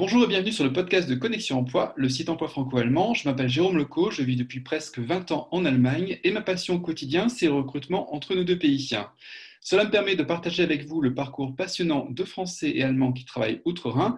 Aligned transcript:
Bonjour 0.00 0.24
et 0.24 0.28
bienvenue 0.28 0.50
sur 0.50 0.64
le 0.64 0.72
podcast 0.72 1.10
de 1.10 1.14
Connexion 1.14 1.58
Emploi, 1.58 1.92
le 1.94 2.08
site 2.08 2.30
emploi 2.30 2.48
franco-allemand. 2.48 3.12
Je 3.12 3.28
m'appelle 3.28 3.50
Jérôme 3.50 3.76
Leco, 3.76 4.10
je 4.10 4.22
vis 4.22 4.34
depuis 4.34 4.60
presque 4.60 4.98
20 4.98 5.30
ans 5.30 5.46
en 5.50 5.66
Allemagne 5.66 6.18
et 6.24 6.30
ma 6.30 6.40
passion 6.40 6.76
au 6.76 6.80
quotidien, 6.80 7.28
c'est 7.28 7.44
le 7.44 7.52
recrutement 7.52 8.14
entre 8.14 8.34
nos 8.34 8.42
deux 8.42 8.58
pays. 8.58 8.96
Cela 9.60 9.84
me 9.84 9.90
permet 9.90 10.16
de 10.16 10.22
partager 10.22 10.62
avec 10.62 10.86
vous 10.86 11.02
le 11.02 11.12
parcours 11.12 11.54
passionnant 11.54 12.06
de 12.08 12.24
Français 12.24 12.72
et 12.74 12.82
Allemands 12.82 13.12
qui 13.12 13.26
travaillent 13.26 13.60
outre-Rhin. 13.66 14.16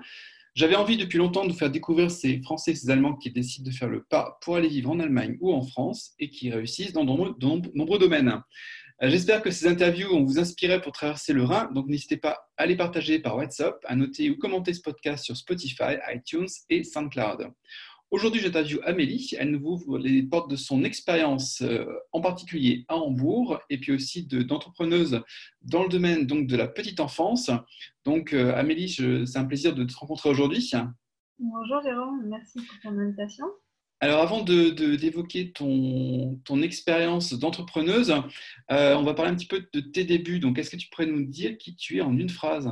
J'avais 0.54 0.76
envie 0.76 0.96
depuis 0.96 1.18
longtemps 1.18 1.44
de 1.44 1.50
vous 1.50 1.58
faire 1.58 1.68
découvrir 1.68 2.12
ces 2.12 2.40
Français 2.42 2.70
et 2.70 2.74
ces 2.76 2.88
Allemands 2.88 3.16
qui 3.16 3.32
décident 3.32 3.68
de 3.68 3.74
faire 3.74 3.88
le 3.88 4.04
pas 4.04 4.38
pour 4.42 4.54
aller 4.54 4.68
vivre 4.68 4.92
en 4.92 5.00
Allemagne 5.00 5.36
ou 5.40 5.52
en 5.52 5.62
France 5.62 6.12
et 6.20 6.30
qui 6.30 6.52
réussissent 6.52 6.92
dans 6.92 7.04
de 7.04 7.76
nombreux 7.76 7.99
domaines. 7.99 8.40
Euh, 9.02 9.08
j'espère 9.08 9.42
que 9.42 9.50
ces 9.50 9.66
interviews 9.66 10.11
vont 10.11 10.22
vous 10.22 10.38
inspirer 10.38 10.80
pour 10.80 10.92
traverser 10.92 11.32
le 11.32 11.43
Rhin, 11.43 11.68
donc 11.72 11.88
n'hésitez 11.88 12.16
pas 12.16 12.38
à 12.56 12.66
les 12.66 12.76
partager 12.76 13.18
par 13.18 13.36
WhatsApp, 13.36 13.84
à 13.84 13.96
noter 13.96 14.30
ou 14.30 14.36
commenter 14.36 14.72
ce 14.74 14.80
podcast 14.80 15.24
sur 15.24 15.36
Spotify, 15.36 15.96
iTunes 16.14 16.46
et 16.70 16.84
SoundCloud. 16.84 17.50
Aujourd'hui, 18.12 18.40
j'interviewe 18.40 18.80
Amélie. 18.84 19.30
Elle 19.38 19.50
nous 19.50 19.70
ouvre 19.70 19.98
les 19.98 20.22
portes 20.22 20.50
de 20.50 20.54
son 20.54 20.84
expérience, 20.84 21.62
euh, 21.62 21.86
en 22.12 22.20
particulier 22.20 22.84
à 22.86 22.96
Hambourg, 22.96 23.58
et 23.70 23.79
puis 23.80 23.90
aussi 23.90 24.24
d'entrepreneuse 24.24 25.21
dans 25.62 25.82
le 25.82 25.88
domaine 25.88 26.26
donc, 26.26 26.46
de 26.46 26.57
la 26.57 26.68
petite 26.68 27.00
enfance. 27.00 27.50
Donc, 28.04 28.32
euh, 28.32 28.54
Amélie, 28.54 28.90
c'est 28.90 29.38
un 29.38 29.46
plaisir 29.46 29.74
de 29.74 29.82
te 29.82 29.96
rencontrer 29.96 30.29
aujourd'hui. 30.29 30.71
Bonjour 31.38 31.82
Jérôme, 31.82 32.28
merci 32.28 32.60
pour 32.60 32.78
ton 32.82 32.98
invitation. 32.98 33.46
Alors, 34.02 34.20
avant 34.20 34.42
d'évoquer 34.42 35.44
de, 35.44 35.50
ton, 35.52 36.34
ton, 36.44 36.60
expérience 36.60 37.34
d'entrepreneuse, 37.34 38.12
euh, 38.72 38.97
on 38.97 39.05
va 39.05 39.14
parler 39.14 39.30
un 39.30 39.36
petit 39.36 39.46
peu 39.46 39.64
de 39.72 39.78
tes 39.78 40.02
débuts. 40.02 40.40
Donc, 40.40 40.58
est-ce 40.58 40.70
que 40.70 40.77
tu 40.77 40.88
pourrais 40.90 41.06
nous 41.06 41.24
dire 41.24 41.56
qui 41.56 41.77
tu 41.77 41.98
es 41.98 42.00
en 42.00 42.18
une 42.18 42.28
phrase? 42.28 42.68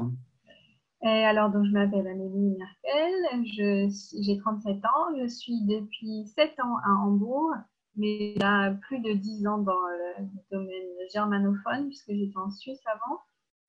Alors, 1.02 1.50
donc, 1.50 1.66
je 1.66 1.70
m'appelle 1.70 2.08
Amélie 2.08 2.56
Merkel, 2.58 3.44
j'ai 3.44 4.38
37 4.38 4.84
ans, 4.84 5.16
je 5.20 5.28
suis 5.28 5.60
depuis 5.66 6.26
7 6.34 6.50
ans 6.64 6.78
à 6.84 7.06
Hambourg, 7.06 7.52
mais 7.94 8.34
a 8.42 8.72
plus 8.72 8.98
de 8.98 9.12
10 9.12 9.46
ans 9.46 9.58
dans 9.58 9.72
le 10.18 10.26
domaine 10.50 10.88
germanophone, 11.14 11.86
puisque 11.86 12.10
j'étais 12.10 12.38
en 12.38 12.50
Suisse 12.50 12.82
avant, 12.86 13.20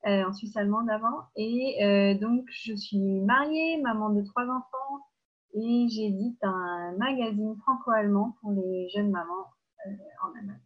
euh, 0.08 0.28
en 0.28 0.34
Suisse 0.34 0.58
allemande 0.58 0.90
avant. 0.90 1.28
Et 1.36 1.78
euh, 1.84 2.16
donc, 2.16 2.46
je 2.50 2.74
suis 2.74 3.22
mariée, 3.22 3.80
maman 3.84 4.10
de 4.10 4.24
trois 4.24 4.46
enfants, 4.46 5.06
et 5.54 5.88
j'édite 5.90 6.44
un 6.44 6.94
magazine 6.98 7.56
franco-allemand 7.62 8.36
pour 8.42 8.52
les 8.52 8.90
jeunes 8.90 9.12
mamans 9.12 9.48
euh, 9.86 9.92
en 10.24 10.40
Allemagne. 10.40 10.60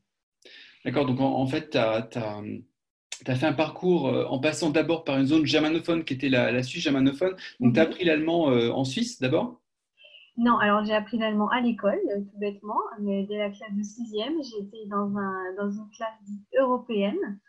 D'accord, 0.83 1.05
donc 1.05 1.19
en, 1.19 1.45
fait, 1.47 1.71
tu 1.71 1.77
as, 1.77 3.35
fait 3.35 3.45
un 3.45 3.53
parcours 3.53 4.07
euh, 4.07 4.25
en 4.25 4.39
passant 4.39 4.69
d'abord 4.69 5.03
par 5.03 5.17
une 5.17 5.25
zone 5.25 5.45
germanophone 5.45 6.03
qui 6.03 6.13
était 6.13 6.29
la, 6.29 6.61
Suisse 6.61 6.83
germanophone. 6.83 7.35
Donc, 7.59 7.73
tu 7.73 7.79
as 7.79 7.85
mhm. 7.85 7.91
appris 7.91 8.05
l'allemand 8.05 8.51
euh, 8.51 8.69
en 8.69 8.83
Suisse 8.83 9.19
d'abord? 9.19 9.61
Non, 10.37 10.57
alors 10.57 10.83
j'ai 10.83 10.93
appris 10.93 11.17
l'allemand 11.17 11.47
à 11.49 11.61
l'école, 11.61 11.99
tout 12.13 12.39
bêtement, 12.39 12.81
mais 12.99 13.25
dès 13.25 13.37
la 13.37 13.49
classe 13.49 13.73
de 13.73 13.83
sixième, 13.83 14.33
j'étais 14.43 14.85
dans, 14.87 15.15
un, 15.17 15.55
dans 15.57 15.71
une 15.71 15.89
classe 15.95 16.19
européenne. 16.59 17.39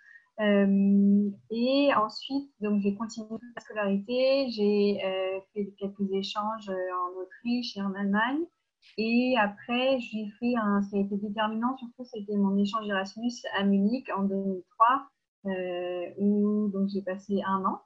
Euh, 0.40 1.30
et 1.50 1.90
ensuite, 1.94 2.50
donc 2.60 2.82
j'ai 2.82 2.94
continué 2.94 3.28
ma 3.30 3.60
scolarité, 3.62 4.48
j'ai 4.50 5.00
euh, 5.02 5.40
fait 5.54 5.72
quelques 5.78 6.12
échanges 6.12 6.68
euh, 6.68 6.74
en 6.74 7.22
Autriche 7.22 7.76
et 7.76 7.82
en 7.82 7.94
Allemagne. 7.94 8.44
Et 8.98 9.34
après, 9.38 9.98
j'ai 9.98 10.28
fait 10.38 10.54
un, 10.56 10.82
ça 10.82 10.96
a 10.96 11.00
été 11.00 11.16
déterminant, 11.16 11.76
surtout 11.76 12.04
c'était 12.04 12.36
mon 12.36 12.56
échange 12.58 12.86
Erasmus 12.88 13.32
à 13.56 13.64
Munich 13.64 14.08
en 14.16 14.22
2003, 14.24 15.08
où 16.18 16.68
donc 16.72 16.88
j'ai 16.88 17.02
passé 17.02 17.42
un 17.44 17.64
an 17.64 17.80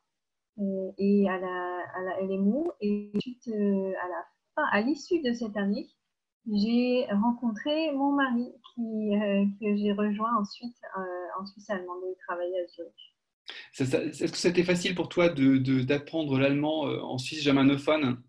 et 0.99 1.27
à 1.29 1.39
la, 1.39 1.79
à 1.95 2.03
la 2.03 2.21
LMU. 2.23 2.69
Et 2.81 3.11
ensuite, 3.15 3.49
à 3.49 4.09
la 4.09 4.25
fin, 4.55 4.65
à 4.73 4.81
l'issue 4.83 5.23
de 5.23 5.33
cette 5.33 5.57
année, 5.57 5.89
j'ai 6.47 7.07
rencontré 7.11 7.93
mon 7.93 8.13
mari 8.13 8.53
qui, 8.75 9.15
euh, 9.15 9.45
que 9.61 9.77
j'ai 9.77 9.93
rejoint 9.93 10.37
ensuite 10.39 10.77
euh, 10.97 11.41
en 11.41 11.47
Suisse 11.47 11.69
allemande 11.71 12.03
et 12.11 12.17
travaillé 12.27 12.55
à 12.61 12.67
Zurich. 12.69 13.17
Est-ce 13.79 14.33
que 14.33 14.37
c'était 14.37 14.63
facile 14.63 14.95
pour 14.95 15.09
toi 15.09 15.29
d'apprendre 15.29 16.35
de, 16.35 16.39
l'allemand 16.39 16.87
euh, 16.87 17.01
en 17.03 17.19
Suisse 17.19 17.43
germanophone? 17.43 18.23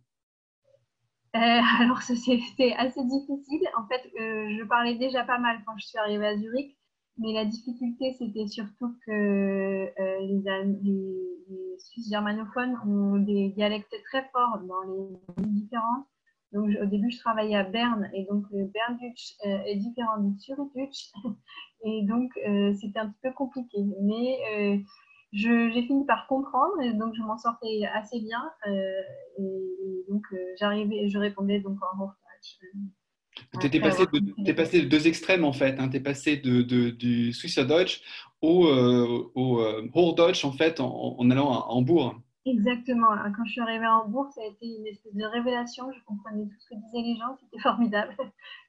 Alors, 1.33 2.01
c'était 2.01 2.73
assez 2.77 3.03
difficile. 3.05 3.61
En 3.77 3.88
fait, 3.88 4.01
je 4.16 4.63
parlais 4.66 4.95
déjà 4.95 5.23
pas 5.23 5.39
mal 5.39 5.61
quand 5.66 5.78
je 5.78 5.88
suis 5.88 5.97
arrivée 5.97 6.28
à 6.28 6.38
Zurich, 6.38 6.78
mais 7.17 7.33
la 7.33 7.45
difficulté, 7.45 8.13
c'était 8.19 8.47
surtout 8.47 8.93
que 9.05 9.89
les, 10.19 10.41
les, 10.83 11.78
Suisses 11.79 12.09
germanophones 12.09 12.78
ont 12.85 13.17
des 13.17 13.49
dialectes 13.49 13.95
très 14.09 14.29
forts 14.31 14.59
dans 14.67 14.83
les 15.38 15.47
différences. 15.47 16.05
Donc, 16.51 16.69
au 16.81 16.85
début, 16.85 17.12
je 17.12 17.19
travaillais 17.19 17.56
à 17.56 17.63
Berne 17.63 18.09
et 18.13 18.25
donc 18.25 18.44
le 18.51 18.66
Berndeutsch 18.66 19.35
euh, 19.45 19.63
est 19.66 19.78
différent 19.78 20.17
du 20.19 20.38
Zurichdeutsch. 20.39 21.12
Et 21.84 22.03
donc, 22.03 22.29
euh, 22.47 22.75
c'était 22.79 23.00
un 23.00 23.09
petit 23.09 23.22
peu 23.23 23.31
compliqué. 23.31 23.79
Mais 24.01 24.38
euh, 24.53 24.78
j'ai 25.31 25.81
fini 25.81 26.06
par 26.06 26.28
comprendre 26.28 26.79
et 26.79 26.94
donc 26.94 27.16
je 27.16 27.23
m'en 27.23 27.40
sortais 27.40 27.81
assez 27.91 28.19
bien. 28.19 28.51
et, 28.67 30.06
donc, 30.07 30.22
j'arrivais, 30.59 31.09
je 31.09 31.17
répondais 31.17 31.59
donc 31.59 31.79
en 31.81 32.03
Hochdeutsch. 32.03 32.59
Tu 33.59 33.78
es 33.78 33.79
passé, 33.79 34.06
de, 34.06 34.51
passé 34.51 34.81
de 34.81 34.88
deux 34.88 35.07
extrêmes 35.07 35.44
en 35.44 35.53
fait. 35.53 35.79
Hein. 35.79 35.90
Tu 35.90 35.97
es 35.97 36.00
passé 36.01 36.38
de, 36.38 36.61
du 36.61 37.34
Schweizerdeutsch 37.34 38.03
au, 38.41 38.67
au 39.34 39.61
Hochdeutsch 39.95 40.45
en 40.45 40.51
fait 40.51 40.79
en, 40.81 41.16
en 41.17 41.31
allant 41.31 41.51
à 41.51 41.66
Hambourg. 41.69 42.22
Exactement. 42.46 43.09
Quand 43.35 43.46
je 43.46 43.52
suis 43.52 43.62
arrivée 43.62 43.85
à 43.85 43.97
Hambourg, 43.97 44.31
ça 44.34 44.41
a 44.41 44.46
été 44.46 44.66
une 44.66 44.88
espèce 44.88 45.13
de 45.13 45.25
révélation. 45.25 45.91
Je 45.91 46.03
comprenais 46.06 46.46
tout 46.46 46.59
ce 46.59 46.69
que 46.69 46.75
disaient 46.75 47.07
les 47.07 47.16
gens. 47.16 47.38
C'était 47.40 47.59
formidable. 47.62 48.16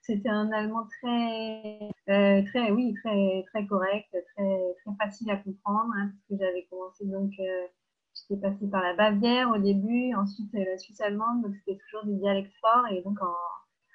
C'était 0.03 0.29
un 0.29 0.53
allemand 0.53 0.87
très, 1.01 1.89
euh, 2.11 2.43
très, 2.49 2.71
oui, 2.71 2.93
très, 3.03 3.45
très 3.47 3.67
correct, 3.67 4.09
très, 4.11 4.75
très 4.85 4.95
facile 4.99 5.31
à 5.31 5.37
comprendre. 5.39 5.91
Hein, 5.97 6.11
parce 6.13 6.25
que 6.29 6.45
j'avais 6.45 6.67
commencé 6.69 7.07
donc, 7.07 7.33
euh, 7.41 7.67
j'étais 8.15 8.41
passée 8.43 8.69
par 8.69 8.83
la 8.83 8.95
Bavière 8.95 9.51
au 9.51 9.59
début, 9.59 10.15
ensuite 10.17 10.55
euh, 10.55 10.65
la 10.67 10.77
Suisse 10.77 11.01
allemande. 11.01 11.43
Donc 11.43 11.55
c'était 11.57 11.79
toujours 11.79 12.05
des 12.05 12.17
dialectes 12.17 12.53
forts. 12.61 12.87
Et 12.91 13.01
donc 13.01 13.19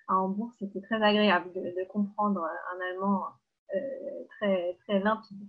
à 0.07 0.15
Hambourg, 0.15 0.53
c'était 0.57 0.81
très 0.81 1.03
agréable 1.03 1.51
de, 1.53 1.88
comprendre 1.88 2.41
un 2.41 2.91
allemand 2.91 3.25
très, 4.39 4.75
très 4.85 4.99
limpide. 5.01 5.47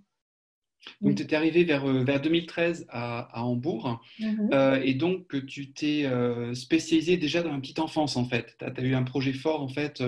Donc, 1.00 1.16
tu 1.16 1.22
étais 1.22 1.37
arrivé 1.37 1.65
vers, 1.65 1.89
euh, 1.89 2.05
vers 2.05 2.21
2013 2.21 2.87
à, 2.89 3.43
Hambourg 3.43 4.00
mhm. 4.21 4.50
euh, 4.53 4.81
et 4.83 4.94
donc 4.94 5.44
tu 5.47 5.72
t'es 5.72 6.05
euh, 6.05 6.55
spécialisé 6.55 7.16
déjà 7.16 7.43
dans 7.43 7.53
la 7.53 7.59
petite 7.59 7.78
enfance 7.78 8.16
en 8.16 8.25
fait. 8.25 8.56
Tu 8.59 8.65
as, 8.65 8.84
eu 8.84 8.94
un 8.94 9.03
projet 9.03 9.33
fort 9.33 9.62
en 9.62 9.69
fait, 9.69 10.03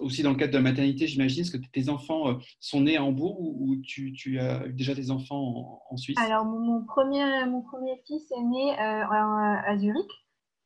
aussi 0.00 0.22
dans 0.22 0.30
le 0.30 0.36
cadre 0.36 0.52
de 0.52 0.58
la 0.58 0.62
maternité, 0.62 1.06
j'imagine. 1.06 1.42
Est-ce 1.42 1.50
que 1.50 1.64
tes 1.72 1.88
enfants 1.88 2.38
sont 2.60 2.80
nés 2.80 2.96
à 2.96 3.04
Hambourg 3.04 3.40
ou, 3.40 3.76
tu, 3.82 4.12
tu, 4.12 4.38
as 4.38 4.66
eu 4.66 4.72
déjà 4.72 4.94
des 4.94 5.10
enfants 5.10 5.82
en, 5.90 5.96
Suisse? 5.96 6.18
Alors, 6.18 6.44
mon, 6.44 6.84
premier, 6.84 7.46
mon 7.46 7.62
premier 7.62 8.00
fils 8.06 8.30
est 8.32 8.42
né 8.42 8.76
à 8.78 9.76
Zurich. 9.78 10.10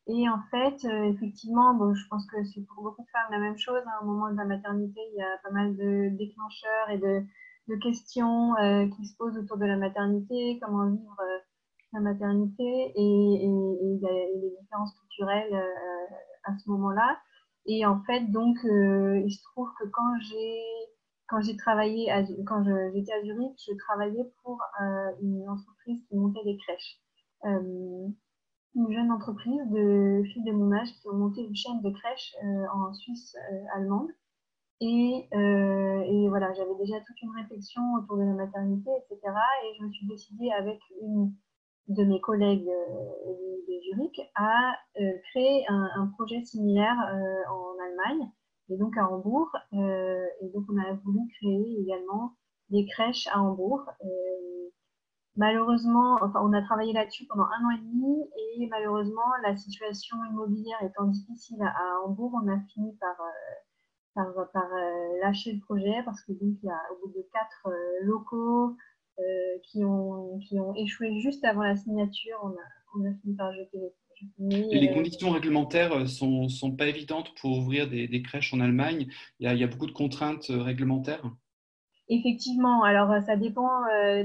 Et 0.06 0.28
en 0.28 0.40
fait, 0.50 0.84
effectivement, 1.14 1.74
bon, 1.74 1.94
je 1.94 2.02
pense 2.08 2.26
que 2.26 2.42
c'est 2.44 2.66
pour 2.66 2.82
beaucoup 2.82 3.02
de 3.02 3.08
femmes 3.12 3.30
la 3.30 3.38
même 3.38 3.58
chose. 3.58 3.82
Hein. 3.86 4.02
Au 4.02 4.06
moment 4.06 4.30
de 4.30 4.36
la 4.36 4.44
maternité, 4.44 5.00
il 5.12 5.18
y 5.18 5.22
a 5.22 5.38
pas 5.44 5.50
mal 5.50 5.76
de 5.76 6.16
déclencheurs 6.16 6.90
et 6.90 6.98
de 6.98 7.22
de 7.70 7.76
questions 7.76 8.56
euh, 8.56 8.88
qui 8.88 9.06
se 9.06 9.16
posent 9.16 9.38
autour 9.38 9.56
de 9.56 9.64
la 9.64 9.76
maternité, 9.76 10.58
comment 10.60 10.90
vivre 10.90 11.20
euh, 11.20 11.38
la 11.92 12.00
maternité 12.00 12.92
et, 12.94 13.48
les 14.02 14.50
différences 14.60 14.94
culturelles 14.98 15.54
euh, 15.54 16.14
à 16.44 16.56
ce 16.58 16.68
moment-là. 16.70 17.18
Et 17.66 17.86
en 17.86 18.02
fait, 18.02 18.30
donc, 18.30 18.56
il 18.64 19.30
se 19.30 19.42
trouve 19.52 19.68
que 19.78 19.86
quand 19.88 20.18
j'ai 20.20 20.60
quand 21.28 21.40
j'ai 21.42 21.56
travaillé, 21.56 22.10
quand 22.44 22.64
j'étais 22.64 23.12
à 23.12 23.22
Zurich, 23.22 23.56
je 23.64 23.76
travaillais 23.76 24.32
pour 24.42 24.60
une 25.22 25.48
entreprise 25.48 26.02
qui 26.08 26.16
montait 26.16 26.42
des 26.44 26.56
crèches. 26.56 26.98
une 27.44 28.92
jeune 28.92 29.12
entreprise 29.12 29.62
de 29.70 30.22
filles 30.32 30.44
de 30.44 30.52
mon 30.52 30.72
âge 30.72 30.88
qui 31.00 31.08
ont 31.08 31.14
monté 31.14 31.42
une 31.42 31.54
chaîne 31.54 31.80
de 31.82 31.90
crèches 31.90 32.34
en 32.74 32.92
Suisse 32.94 33.36
allemande. 33.74 34.08
Et, 34.80 35.28
euh, 35.34 36.02
et, 36.06 36.28
voilà, 36.28 36.52
j'avais 36.54 36.74
déjà 36.76 36.98
toute 37.00 37.20
une 37.20 37.34
réflexion 37.36 37.82
autour 37.98 38.16
de 38.16 38.22
la 38.22 38.32
maternité, 38.32 38.90
etc. 38.96 39.20
Et 39.64 39.76
je 39.78 39.84
me 39.84 39.92
suis 39.92 40.06
décidée 40.06 40.50
avec 40.52 40.80
une 41.02 41.34
de 41.88 42.04
mes 42.04 42.20
collègues 42.20 42.68
euh, 42.68 43.56
de 43.68 43.80
Zurich 43.82 44.20
à 44.36 44.72
euh, 44.98 45.12
créer 45.30 45.66
un, 45.68 46.06
projet 46.16 46.42
similaire 46.44 46.96
en 47.50 47.74
Allemagne, 47.84 48.30
et 48.70 48.78
donc 48.78 48.96
à 48.96 49.06
Hambourg. 49.06 49.50
Et 49.72 50.48
donc 50.54 50.64
on 50.70 50.78
a 50.78 50.94
voulu 51.04 51.28
créer 51.38 51.80
également 51.80 52.36
des 52.70 52.86
crèches 52.86 53.26
à 53.32 53.42
Hambourg. 53.42 53.82
malheureusement, 55.36 56.16
enfin 56.22 56.40
on 56.42 56.54
a 56.54 56.62
travaillé 56.62 56.94
là-dessus 56.94 57.26
pendant 57.26 57.44
un 57.44 57.66
an 57.66 57.70
et 57.76 57.80
demi, 57.80 58.30
et 58.58 58.66
malheureusement 58.68 59.28
la 59.42 59.56
situation 59.56 60.16
immobilière 60.30 60.82
étant 60.82 61.04
difficile 61.04 61.62
à 61.62 62.00
Hambourg, 62.06 62.32
on 62.42 62.48
a 62.48 62.58
fini 62.72 62.96
par 62.96 63.16
par, 64.14 64.26
par 64.52 64.64
euh, 64.64 65.20
lâcher 65.22 65.52
le 65.52 65.60
projet 65.60 66.02
parce 66.04 66.22
que 66.22 66.32
donc 66.32 66.56
il 66.62 66.66
y 66.66 66.70
a 66.70 66.80
au 66.92 67.06
bout 67.06 67.12
de 67.12 67.24
quatre 67.32 67.66
euh, 67.66 68.04
locaux 68.04 68.76
euh, 69.18 69.22
qui, 69.64 69.84
ont, 69.84 70.38
qui 70.38 70.58
ont 70.58 70.74
échoué 70.74 71.20
juste 71.20 71.44
avant 71.44 71.62
la 71.62 71.76
signature, 71.76 72.38
on 72.42 72.48
a, 72.48 72.98
on 72.98 73.10
a 73.10 73.14
fini 73.20 73.34
par 73.36 73.52
jeter 73.52 73.78
le 73.78 73.92
projet. 74.38 74.78
les 74.78 74.92
conditions 74.92 75.30
réglementaires 75.30 76.08
sont, 76.08 76.48
sont 76.48 76.74
pas 76.74 76.86
évidentes 76.86 77.34
pour 77.40 77.58
ouvrir 77.58 77.88
des, 77.88 78.22
crèches 78.22 78.54
en 78.54 78.60
Allemagne. 78.60 79.06
Il 79.38 79.46
y, 79.46 79.48
a, 79.48 79.54
il 79.54 79.60
y, 79.60 79.64
a, 79.64 79.66
beaucoup 79.66 79.86
de 79.86 79.92
contraintes 79.92 80.46
réglementaires. 80.48 81.24
Effectivement, 82.08 82.82
alors 82.82 83.22
ça 83.22 83.36
dépend, 83.36 83.68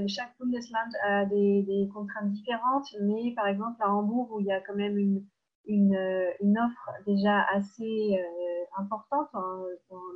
chaque 0.08 0.34
Bundesland 0.40 0.90
a 1.04 1.24
des, 1.26 1.62
des, 1.62 1.88
contraintes 1.92 2.32
différentes, 2.32 2.88
mais 3.02 3.32
par 3.36 3.46
exemple 3.46 3.76
à 3.80 3.92
Hambourg, 3.92 4.28
où 4.32 4.40
il 4.40 4.46
y 4.46 4.52
a 4.52 4.60
quand 4.60 4.74
même 4.74 4.98
une, 4.98 5.24
une, 5.66 6.58
offre 6.58 6.90
déjà 7.06 7.42
assez 7.52 8.18
importante 8.78 9.28
hein, 9.34 9.62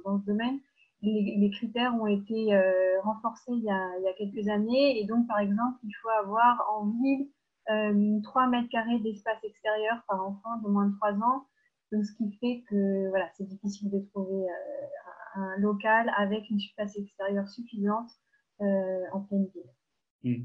dans, 0.05 0.21
ce 0.21 0.27
domaine, 0.27 0.61
les, 1.03 1.51
critères 1.51 1.95
ont 1.95 2.07
été 2.07 2.55
euh, 2.55 3.01
renforcés 3.03 3.53
il 3.53 3.65
y, 3.65 3.71
a, 3.71 4.13
quelques 4.19 4.49
années. 4.49 5.01
Et 5.01 5.07
donc, 5.07 5.27
par 5.27 5.39
exemple, 5.39 5.79
il 5.85 5.93
faut 6.03 6.09
avoir 6.09 6.63
en 6.73 6.87
ville 6.87 7.29
euh, 7.71 8.21
3 8.23 8.49
mètres 8.49 8.69
carrés 8.69 8.99
d'espace 9.01 9.43
extérieur 9.45 10.03
par 10.09 10.27
enfant 10.27 10.59
de 10.63 10.69
moins 10.69 10.87
de 10.87 10.97
3 10.97 11.15
ans. 11.15 11.47
Donc, 11.93 12.05
ce 12.05 12.13
qui 12.17 12.33
fait 12.39 12.65
que 12.69 13.09
voilà, 13.09 13.29
c'est 13.37 13.47
difficile 13.49 13.91
de 13.91 14.01
trouver 14.11 14.45
euh, 14.45 15.41
un 15.41 15.57
local 15.59 16.13
avec 16.17 16.49
une 16.51 16.61
surface 16.61 16.97
extérieure 16.97 17.49
suffisante 17.49 18.11
euh, 18.61 19.05
en 19.13 19.21
pleine 19.21 19.47
ville. 19.55 20.39
Mmh. 20.39 20.45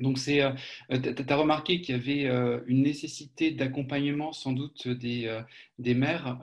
Donc, 0.00 0.18
tu 0.18 0.40
as 0.40 1.36
remarqué 1.36 1.80
qu'il 1.80 1.96
y 1.96 1.98
avait 1.98 2.62
une 2.66 2.82
nécessité 2.82 3.50
d'accompagnement 3.50 4.32
sans 4.32 4.52
doute 4.52 4.88
des, 4.88 5.42
des 5.78 5.94
mères. 5.94 6.38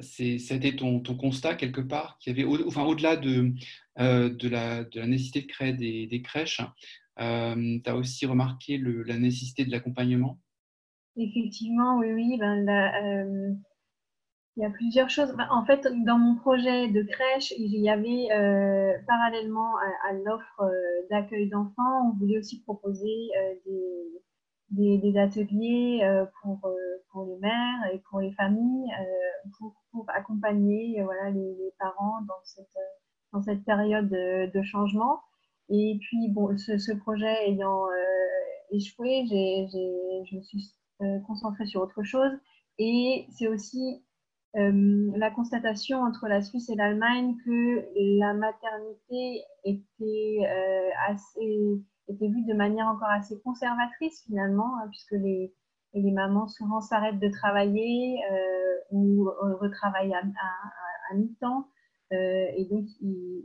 C'était 0.00 0.76
ton, 0.76 1.00
ton, 1.00 1.16
constat 1.16 1.54
quelque 1.54 1.80
part, 1.80 2.18
qu'il 2.18 2.36
y 2.36 2.42
avait, 2.42 2.64
enfin, 2.64 2.84
au-delà 2.84 3.16
de, 3.16 3.52
de, 3.98 4.48
la, 4.48 4.84
de, 4.84 5.00
la, 5.00 5.06
nécessité 5.06 5.42
de 5.42 5.46
créer 5.46 5.72
des, 5.74 6.06
des 6.06 6.22
crèches, 6.22 6.62
tu 7.18 7.22
as 7.24 7.96
aussi 7.96 8.26
remarqué 8.26 8.78
la 8.78 9.18
nécessité 9.18 9.64
de 9.64 9.70
l'accompagnement? 9.70 10.38
Effectivement, 11.16 11.98
oui, 11.98 12.12
oui. 12.12 12.36
Ben, 12.38 13.58
il 14.58 14.62
y 14.62 14.64
a 14.64 14.70
plusieurs 14.70 15.08
choses. 15.08 15.32
Bah, 15.36 15.46
en 15.52 15.64
fait, 15.64 15.86
dans 16.04 16.18
mon 16.18 16.34
projet 16.34 16.88
de 16.88 17.02
crèche, 17.04 17.54
il 17.56 17.80
y 17.80 17.88
avait 17.88 18.26
euh, 18.32 18.92
parallèlement 19.06 19.76
à, 20.08 20.12
l'offre 20.12 20.62
euh, 20.62 21.06
d'accueil 21.10 21.48
d'enfants, 21.48 22.08
on 22.08 22.18
voulait 22.18 22.38
aussi 22.38 22.60
proposer 22.62 23.30
euh, 23.38 23.54
des, 24.70 24.98
des, 24.98 25.16
ateliers 25.16 26.02
pour, 26.42 26.60
pour 27.12 27.24
les 27.24 27.38
mères 27.38 27.92
et 27.92 28.02
pour 28.10 28.18
les 28.18 28.32
familles, 28.32 28.90
pour, 29.56 29.74
pour, 29.92 30.04
accompagner 30.08 31.00
voilà, 31.04 31.30
les, 31.30 31.72
parents 31.78 32.20
dans 32.22 32.42
cette, 32.42 32.66
dans 33.32 33.40
cette 33.40 33.64
période 33.64 34.10
de, 34.10 34.62
changement. 34.62 35.20
Et 35.70 35.98
puis, 36.00 36.28
bon, 36.30 36.54
ce, 36.58 36.92
projet 36.96 37.32
ayant 37.46 37.86
échoué, 38.72 39.24
je 39.30 40.36
me 40.36 40.42
suis 40.42 40.74
concentrée 41.26 41.66
sur 41.66 41.80
autre 41.80 42.02
chose. 42.02 42.32
Et 42.78 43.26
c'est 43.30 43.48
aussi 43.48 44.04
euh, 44.56 45.10
la 45.14 45.30
constatation 45.30 46.00
entre 46.02 46.26
la 46.26 46.40
Suisse 46.40 46.70
et 46.70 46.74
l'Allemagne 46.74 47.36
que 47.44 47.84
la 48.18 48.32
maternité 48.32 49.42
était, 49.64 50.38
euh, 50.46 50.88
assez, 51.06 51.82
était 52.08 52.28
vue 52.28 52.44
de 52.46 52.54
manière 52.54 52.86
encore 52.86 53.10
assez 53.10 53.38
conservatrice 53.42 54.24
finalement, 54.26 54.78
hein, 54.78 54.88
puisque 54.90 55.12
les, 55.22 55.52
les 55.92 56.12
mamans 56.12 56.48
souvent 56.48 56.80
s'arrêtent 56.80 57.20
de 57.20 57.28
travailler 57.28 58.16
euh, 58.32 58.74
ou 58.92 59.28
retravaillent 59.60 60.14
à, 60.14 61.14
mi-temps. 61.14 61.68
et 62.10 62.66
donc, 62.70 62.86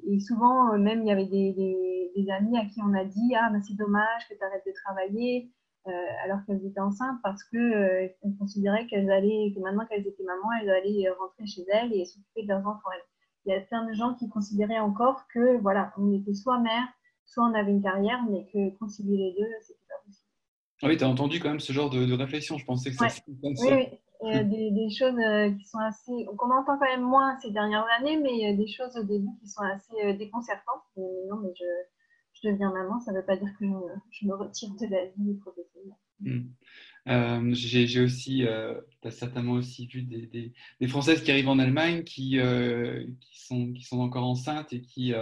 et 0.08 0.20
souvent, 0.20 0.78
même, 0.78 1.02
il 1.02 1.08
y 1.08 1.12
avait 1.12 1.26
des, 1.26 2.32
amis 2.32 2.58
à 2.58 2.66
qui 2.66 2.82
on 2.82 2.94
a 2.94 3.04
dit 3.04 3.36
Ah, 3.36 3.52
c'est 3.62 3.76
dommage 3.76 4.28
que 4.30 4.36
tu 4.36 4.44
arrêtes 4.44 4.66
de 4.66 4.74
travailler. 4.86 5.52
Euh, 5.86 5.92
alors 6.24 6.40
qu'elles 6.46 6.66
étaient 6.66 6.80
enceintes 6.80 7.18
parce 7.24 7.44
que 7.44 7.58
euh, 7.58 8.08
considéraient 8.40 8.88
qu'elles 8.88 9.12
allaient, 9.12 9.52
que 9.54 9.60
maintenant 9.60 9.86
qu'elles 9.86 10.08
étaient 10.08 10.24
mamans, 10.24 10.50
elles 10.62 10.70
allaient 10.70 11.10
rentrer 11.20 11.46
chez 11.46 11.66
elles 11.74 11.92
et 11.92 12.06
s'occuper 12.06 12.44
de 12.44 12.48
leurs 12.48 12.66
enfants. 12.66 12.90
Il 13.46 13.52
y 13.52 13.54
a 13.54 13.60
plein 13.60 13.86
de 13.86 13.92
gens 13.92 14.14
qui 14.14 14.30
considéraient 14.30 14.80
encore 14.80 15.28
que 15.34 15.58
voilà, 15.58 15.92
on 15.98 16.14
était 16.14 16.34
soit 16.34 16.58
mère, 16.60 16.88
soit 17.26 17.44
on 17.44 17.54
avait 17.54 17.72
une 17.72 17.84
carrière, 17.84 18.24
mais 18.30 18.48
que 18.54 18.78
concilier 18.78 19.18
les 19.18 19.36
deux, 19.38 19.50
c'était 19.60 19.86
pas 19.90 19.96
possible. 20.06 20.28
Ah 20.84 20.88
oui, 20.88 20.96
tu 20.96 21.04
as 21.04 21.10
entendu 21.10 21.42
quand 21.42 21.50
même 21.50 21.60
ce 21.60 21.74
genre 21.74 21.90
de, 21.90 22.14
réflexion. 22.14 22.58
Je 22.58 22.66
pensais 22.66 22.92
que 22.92 22.96
ça. 22.96 23.08
Oui, 23.28 23.54
oui. 23.62 23.88
Euh, 24.22 24.44
des, 24.44 24.72
des, 24.72 24.90
choses 24.90 25.18
qui 25.60 25.66
sont 25.66 25.80
assez. 25.80 26.14
qu'on 26.38 26.50
entend 26.50 26.78
quand 26.78 26.86
même 26.86 27.02
moins 27.02 27.38
ces 27.42 27.52
dernières 27.52 27.86
années, 28.00 28.16
mais 28.16 28.56
des 28.56 28.68
choses 28.68 28.96
au 28.96 29.04
début 29.04 29.36
qui 29.42 29.50
sont 29.50 29.64
assez 29.64 30.14
déconcertantes. 30.14 30.84
non, 30.96 31.42
mais 31.44 31.52
je, 31.60 31.66
je 32.44 32.50
deviens 32.50 32.72
maman, 32.72 33.00
ça 33.00 33.12
ne 33.12 33.18
veut 33.18 33.26
pas 33.26 33.38
dire 33.38 33.50
que 33.60 33.66
je, 34.12 34.26
me 34.26 34.36
retire 34.36 34.70
de 34.80 34.88
la 34.88 35.06
vie 35.18 35.36
professionnelle. 35.36 35.96
Hmm. 36.20 36.44
Euh, 37.10 37.50
j'ai 37.52 38.02
aussi, 38.02 38.46
euh, 38.46 38.80
tu 39.02 39.10
as 39.10 39.12
certainement 39.12 39.54
aussi 39.54 39.88
vu 39.88 40.04
des, 40.04 40.26
des, 40.26 40.54
des, 40.80 40.88
Françaises 40.88 41.22
qui 41.22 41.32
arrivent 41.32 41.50
en 41.50 41.60
Allemagne 41.60 42.06
qui, 42.06 42.40
euh, 42.40 43.06
qui, 43.20 43.42
sont, 43.42 43.74
qui 43.74 43.84
sont 43.84 44.00
encore 44.00 44.24
enceintes 44.24 44.72
et 44.72 44.82
qui, 44.82 45.14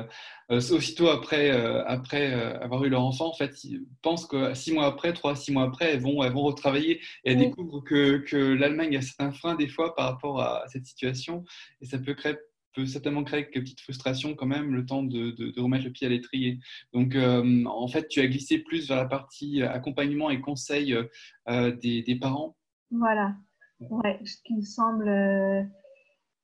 aussitôt 0.50 1.08
après, 1.08 1.50
après 1.50 2.34
avoir 2.62 2.84
eu 2.84 2.90
leur 2.90 3.04
enfant, 3.04 3.30
en 3.30 3.34
fait, 3.34 3.56
pensent 4.04 4.28
que 4.28 4.54
six 4.54 4.74
mois 4.74 4.86
après, 4.86 5.14
trois, 5.14 5.36
six 5.36 5.52
mois 5.52 5.64
après, 5.64 5.94
elles 5.94 6.02
vont, 6.02 6.24
elles 6.24 6.34
vont 6.34 6.44
retravailler 6.44 7.00
et 7.24 7.32
elles 7.32 7.38
découvrent 7.38 7.82
que, 7.82 8.18
que 8.18 8.38
l'Allemagne 8.38 8.96
a 8.98 9.02
certains 9.02 9.32
freins 9.32 9.56
des 9.56 9.68
fois 9.68 9.96
par 9.96 10.12
rapport 10.12 10.40
à 10.40 10.64
cette 10.68 10.86
situation 10.86 11.44
et 11.82 11.86
ça 11.86 11.98
peut 11.98 12.14
créer 12.14 12.36
peut 12.74 12.86
certainement 12.86 13.24
créer 13.24 13.44
quelques 13.44 13.64
petites 13.64 13.82
frustrations 13.82 14.36
quand 14.36 14.46
même, 14.46 14.74
le 14.74 14.86
temps 14.86 15.04
de, 15.04 15.60
remettre 15.60 15.86
le 15.86 15.92
pied 15.92 16.08
à 16.08 16.10
l'étrier. 16.10 16.60
Donc, 16.94 17.16
euh, 17.16 17.66
en 17.66 17.88
fait, 17.88 18.08
tu 18.08 18.20
as 18.22 18.28
glissé 18.28 18.60
plus 18.60 18.88
vers 18.88 18.98
la 18.98 19.06
partie 19.06 19.62
accompagnement 19.62 20.30
et 20.30 20.42
conseil 20.42 20.96
euh, 21.50 21.76
des, 21.76 22.18
parents. 22.20 22.56
Voilà, 22.92 23.36
ce 23.80 24.38
qui 24.44 24.56
me 24.56 24.64
semble. 24.64 25.08
Euh, 25.08 25.64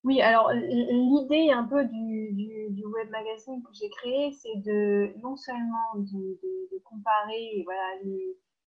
oui, 0.04 0.22
alors 0.22 0.52
l'idée 0.54 1.52
un 1.52 1.66
peu 1.66 1.84
du, 1.86 2.84
web 2.86 3.10
magazine 3.10 3.62
que 3.62 3.74
j'ai 3.74 3.90
créé, 3.90 4.32
c'est 4.32 4.56
de 4.64 5.12
non 5.22 5.36
seulement 5.36 5.96
de, 5.98 6.80
comparer 6.86 7.64
voilà, 7.66 8.02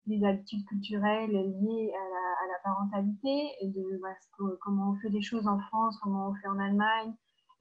les, 0.07 0.25
habitudes 0.25 0.65
culturelles 0.67 1.31
liées 1.31 1.93
à 1.95 2.47
la, 2.47 2.59
parentalité, 2.63 3.49
de 3.63 4.01
comment 4.61 4.91
on 4.91 5.01
fait 5.01 5.11
des 5.11 5.23
choses 5.23 5.49
en 5.49 5.59
France, 5.59 5.97
comment 6.03 6.29
on 6.29 6.35
fait 6.35 6.49
en 6.49 6.59
Allemagne, 6.59 7.15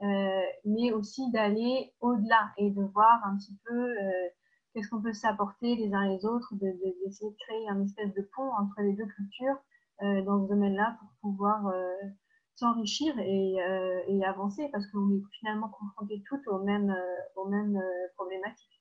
euh, 0.03 0.41
mais 0.65 0.91
aussi 0.93 1.29
d'aller 1.31 1.93
au-delà 1.99 2.51
et 2.57 2.71
de 2.71 2.81
voir 2.81 3.23
un 3.25 3.37
petit 3.37 3.55
peu 3.65 3.73
euh, 3.73 4.11
qu'est-ce 4.73 4.89
qu'on 4.89 5.01
peut 5.01 5.13
s'apporter 5.13 5.75
les 5.75 5.93
uns 5.93 6.07
les 6.07 6.25
autres, 6.25 6.55
d'essayer 6.55 7.29
de, 7.29 7.35
créer 7.45 7.69
un 7.69 7.83
espèce 7.83 8.13
de 8.13 8.27
pont 8.35 8.51
entre 8.59 8.81
les 8.81 8.93
deux 8.93 9.05
cultures 9.05 9.57
euh, 10.01 10.23
dans 10.23 10.43
ce 10.43 10.49
domaine-là 10.49 10.97
pour 10.99 11.09
pouvoir 11.21 11.71
s'enrichir 12.55 13.17
et, 13.19 13.57
et, 14.07 14.25
avancer 14.25 14.69
parce 14.71 14.87
qu'on 14.87 15.11
est 15.11 15.23
finalement 15.39 15.69
confrontés 15.69 16.23
toutes 16.27 16.47
aux 16.47 16.63
mêmes, 16.63 16.95
aux 17.35 17.47
mêmes 17.47 17.79
problématiques. 18.15 18.80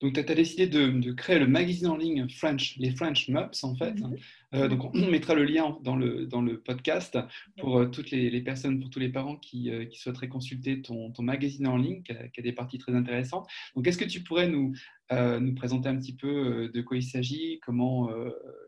Donc, 0.00 0.14
tu 0.14 0.20
as, 0.20 0.34
décidé 0.34 0.66
de, 0.66 1.12
créer 1.12 1.38
le 1.38 1.46
magazine 1.46 1.88
en 1.88 1.96
ligne 1.96 2.28
French, 2.28 2.76
les 2.78 2.90
French 2.90 3.28
Mups, 3.28 3.64
en 3.64 3.74
fait. 3.74 3.94
Mhm. 3.94 4.16
Euh, 4.54 4.68
donc, 4.68 4.94
on 4.94 5.10
mettra 5.10 5.34
le 5.34 5.44
lien 5.44 5.76
dans 5.82 5.96
le, 5.96 6.26
dans 6.26 6.40
le 6.40 6.60
podcast 6.60 7.18
pour 7.58 7.78
euh, 7.78 7.86
toutes 7.86 8.10
les, 8.10 8.40
personnes, 8.40 8.78
pour 8.78 8.90
tous 8.90 9.00
les 9.00 9.08
parents 9.08 9.36
qui, 9.36 9.70
euh, 9.70 9.84
qui 9.84 9.98
souhaiteraient 9.98 10.28
consulter 10.28 10.80
ton, 10.80 11.10
ton, 11.10 11.22
magazine 11.22 11.66
en 11.66 11.76
ligne, 11.76 12.02
qui 12.02 12.12
a, 12.12 12.42
des 12.42 12.52
parties 12.52 12.78
très 12.78 12.94
intéressantes. 12.94 13.48
Donc, 13.74 13.86
est-ce 13.86 13.98
que 13.98 14.04
tu 14.04 14.22
pourrais 14.22 14.48
nous, 14.48 14.74
nous 15.10 15.54
présenter 15.54 15.88
un 15.88 15.96
petit 15.96 16.14
peu 16.14 16.70
de 16.72 16.80
quoi 16.82 16.96
il 16.96 17.02
s'agit, 17.02 17.60
comment, 17.64 18.10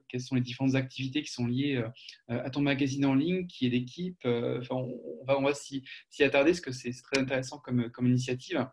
quelles 0.08 0.20
sont 0.20 0.34
les 0.34 0.40
différentes 0.40 0.74
activités 0.74 1.22
qui 1.22 1.32
sont 1.32 1.46
liées 1.46 1.82
à 2.28 2.50
ton 2.50 2.60
magazine 2.60 3.06
en 3.06 3.14
ligne, 3.14 3.46
qui 3.46 3.66
est 3.66 3.70
l'équipe 3.70 4.18
enfin, 4.24 4.74
on, 4.74 5.24
va, 5.26 5.38
on 5.38 5.42
va 5.42 5.54
s'y 5.54 5.82
attarder, 6.20 6.50
parce 6.50 6.60
que 6.60 6.72
c'est 6.72 6.90
très 6.90 7.20
intéressant 7.20 7.58
comme, 7.58 7.90
comme 7.90 8.06
initiative. 8.06 8.66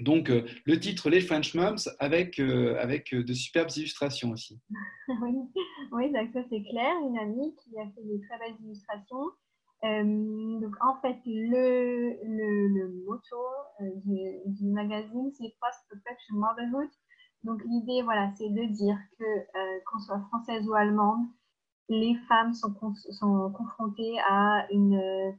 Donc, 0.00 0.30
euh, 0.30 0.46
le 0.64 0.78
titre 0.78 1.10
Les 1.10 1.20
French 1.20 1.54
Moms 1.54 1.88
avec, 1.98 2.38
euh, 2.38 2.76
avec 2.80 3.12
euh, 3.12 3.22
de 3.22 3.32
superbes 3.32 3.70
illustrations 3.76 4.30
aussi. 4.30 4.60
oui, 5.92 6.12
ça 6.12 6.40
c'est 6.48 6.62
Claire, 6.62 6.96
une 7.06 7.18
amie 7.18 7.54
qui 7.56 7.78
a 7.78 7.84
fait 7.84 8.02
des 8.04 8.20
très 8.20 8.38
belles 8.38 8.56
illustrations. 8.64 9.30
donc, 9.82 10.74
en 10.80 11.00
fait, 11.00 11.18
le, 11.26 12.16
le, 12.24 12.68
le 12.68 13.04
motto 13.06 13.36
du, 14.04 14.66
magazine, 14.66 15.30
c'est 15.32 15.54
Post-Perfection 15.60 16.36
Motherhood. 16.36 16.90
Donc, 17.44 17.60
l'idée, 17.64 18.02
voilà, 18.02 18.30
c'est 18.36 18.48
de 18.48 18.64
dire 18.72 18.96
que, 19.18 19.24
qu'on 19.86 19.98
soit 19.98 20.20
française 20.28 20.66
ou 20.68 20.74
allemande, 20.74 21.26
les 21.88 22.16
femmes 22.28 22.54
sont, 22.54 22.72
sont 22.94 23.50
confrontées 23.50 24.18
à 24.28 24.66
une 24.70 25.36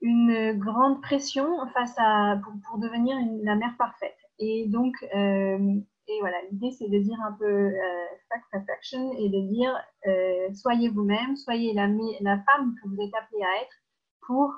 une 0.00 0.52
grande 0.58 1.02
pression 1.02 1.46
face 1.74 1.94
à, 1.98 2.40
pour, 2.68 2.78
devenir 2.78 3.16
la 3.42 3.56
mère 3.56 3.76
parfaite. 3.78 4.16
Et 4.38 4.66
donc, 4.68 4.94
euh, 5.14 5.80
et 6.10 6.20
voilà, 6.20 6.36
l'idée 6.50 6.70
c'est 6.70 6.88
de 6.88 6.98
dire 6.98 7.20
un 7.20 7.32
peu 7.32 7.44
euh, 7.44 8.06
fact 8.28 8.44
perfection 8.50 9.12
et 9.18 9.28
de 9.28 9.40
dire 9.48 9.76
euh, 10.06 10.54
soyez 10.54 10.88
vous-même, 10.88 11.36
soyez 11.36 11.74
la, 11.74 11.88
la, 12.20 12.38
femme 12.44 12.74
que 12.80 12.88
vous 12.88 13.00
êtes 13.00 13.14
appelée 13.14 13.42
à 13.42 13.62
être 13.62 13.76
pour 14.26 14.52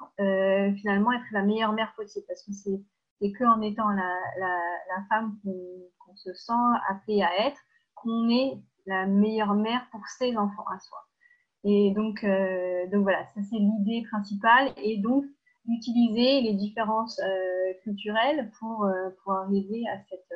finalement 0.77 1.13
être 1.13 1.25
la 1.33 1.43
meilleure 1.43 1.73
mère 1.73 1.95
possible. 1.97 2.27
Parce 2.29 2.43
que 2.43 2.53
c'est 2.53 2.81
c'est 3.21 3.33
qu'en 3.33 3.61
étant 3.61 3.89
la, 3.91 4.17
la, 4.39 4.61
la 4.89 5.05
femme 5.09 5.37
qu'on 5.45 6.17
se 6.17 6.33
sent 6.33 6.53
appelée 6.89 7.23
à 7.23 7.47
être 7.47 7.61
qu'on 7.95 8.29
est 8.31 8.61
la 8.87 9.07
meilleure 9.07 9.55
mère 9.55 9.87
pour 9.91 10.07
ses 10.07 10.37
enfants 10.37 10.67
à 10.75 10.79
soi. 10.79 10.99
Et 11.65 11.93
donc, 11.95 12.25
donc 12.25 13.03
voilà, 13.03 13.25
ça 13.35 13.41
c'est 13.49 13.59
l'idée 13.59 14.07
principale. 14.11 14.73
Et 14.83 14.99
donc, 14.99 15.25
d'utiliser 15.67 16.41
les 16.41 16.55
différences 16.55 17.21
culturelles 17.83 18.51
pour, 18.59 18.89
pour 19.23 19.33
arriver 19.35 19.85
à 19.89 20.01
cette, 20.09 20.33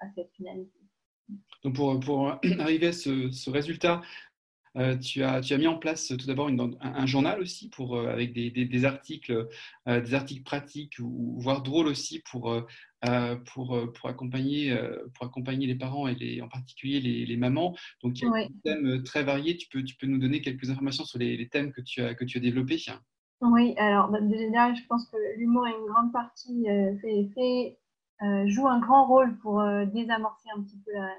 à 0.00 0.06
cette, 0.14 0.30
finalité. 0.32 0.78
Donc 1.64 1.74
pour, 1.74 2.00
pour 2.00 2.28
arriver 2.60 2.88
à 2.88 2.92
ce, 2.92 3.50
résultat, 3.50 4.00
euh, 4.76 4.96
tu, 4.96 5.22
as, 5.22 5.40
tu 5.40 5.52
as 5.52 5.58
mis 5.58 5.66
en 5.66 5.78
place 5.78 6.08
tout 6.08 6.26
d'abord 6.26 6.48
un, 6.48 7.06
journal 7.06 7.40
aussi 7.40 7.68
pour, 7.70 7.96
euh, 7.96 8.08
avec 8.08 8.32
des, 8.32 8.50
des, 8.50 8.84
articles, 8.84 9.48
euh, 9.88 10.00
des 10.00 10.14
articles 10.14 10.44
pratiques 10.44 10.98
ou, 11.00 11.36
voire 11.40 11.62
drôles 11.62 11.88
aussi 11.88 12.22
pour, 12.30 12.54
pour, 13.46 13.78
pour, 13.94 14.08
accompagner, 14.08 14.76
pour 15.14 15.26
accompagner 15.26 15.66
les 15.66 15.74
parents 15.74 16.06
et 16.06 16.14
les, 16.14 16.42
en 16.42 16.48
particulier 16.48 17.00
les, 17.00 17.26
les 17.26 17.36
mamans. 17.36 17.74
Donc 18.02 18.20
il 18.20 18.24
y 18.24 18.28
a 18.28 18.46
des 18.46 18.54
thèmes 18.62 19.02
très 19.04 19.22
variés. 19.22 19.56
Tu 19.56 19.68
peux, 19.68 19.82
tu 19.82 19.96
peux 19.96 20.06
nous 20.06 20.18
donner 20.18 20.40
quelques 20.40 20.70
informations 20.70 21.04
sur 21.04 21.18
les, 21.18 21.36
les 21.36 21.48
thèmes 21.48 21.72
que 21.72 21.80
tu 21.80 22.02
as, 22.02 22.14
que 22.14 22.24
tu 22.24 22.38
as 22.38 22.40
développés 22.40 22.78
Oui, 23.40 23.74
alors 23.78 24.10
bah, 24.10 24.20
déjà, 24.20 24.74
je 24.74 24.82
pense 24.88 25.08
que 25.08 25.16
l'humour 25.38 25.66
est 25.66 25.72
une 25.72 25.86
grande 25.86 26.12
partie, 26.12 26.66
fait, 27.00 27.30
fait 27.34 27.78
joue 28.46 28.68
un 28.68 28.80
grand 28.80 29.06
rôle 29.06 29.38
pour 29.38 29.62
désamorcer 29.92 30.48
un 30.56 30.62
petit 30.62 30.78
peu 30.84 30.92
la, 30.92 31.10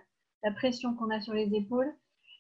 la 0.44 0.52
pression 0.52 0.94
qu'on 0.96 1.10
a 1.10 1.22
sur 1.22 1.34
les 1.34 1.54
épaules. 1.54 1.94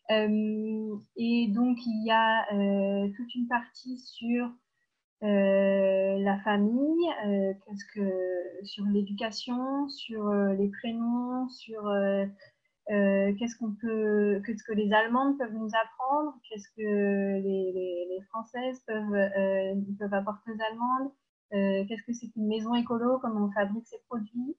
Euh, 0.09 0.97
et 1.15 1.47
donc, 1.49 1.77
il 1.85 2.05
y 2.05 2.11
a 2.11 2.53
euh, 2.53 3.09
toute 3.15 3.33
une 3.35 3.47
partie 3.47 3.97
sur 3.97 4.49
euh, 5.23 6.19
la 6.19 6.39
famille, 6.39 7.07
qu'est-ce 7.65 7.85
que, 7.93 8.65
sur 8.65 8.85
l'éducation, 8.85 9.87
sur 9.89 10.31
les 10.31 10.69
prénoms, 10.69 11.47
sur 11.49 11.83
qu'est-ce 12.87 13.55
que 13.55 14.73
les 14.73 14.93
Allemandes 14.93 15.37
peuvent 15.37 15.53
nous 15.53 15.69
apprendre, 15.69 16.33
qu'est-ce 16.49 16.69
que 16.75 17.41
les, 17.41 18.19
Françaises 18.29 18.81
peuvent, 18.87 19.29
peuvent 19.99 20.13
apporter 20.13 20.51
aux 20.51 20.61
Allemandes, 20.71 21.11
qu'est-ce 21.87 22.03
que 22.03 22.13
c'est 22.13 22.29
qu'une 22.29 22.47
maison 22.47 22.73
écolo, 22.75 23.19
comment 23.19 23.45
on 23.45 23.51
fabrique 23.51 23.87
ses 23.87 23.99
produits. 24.09 24.55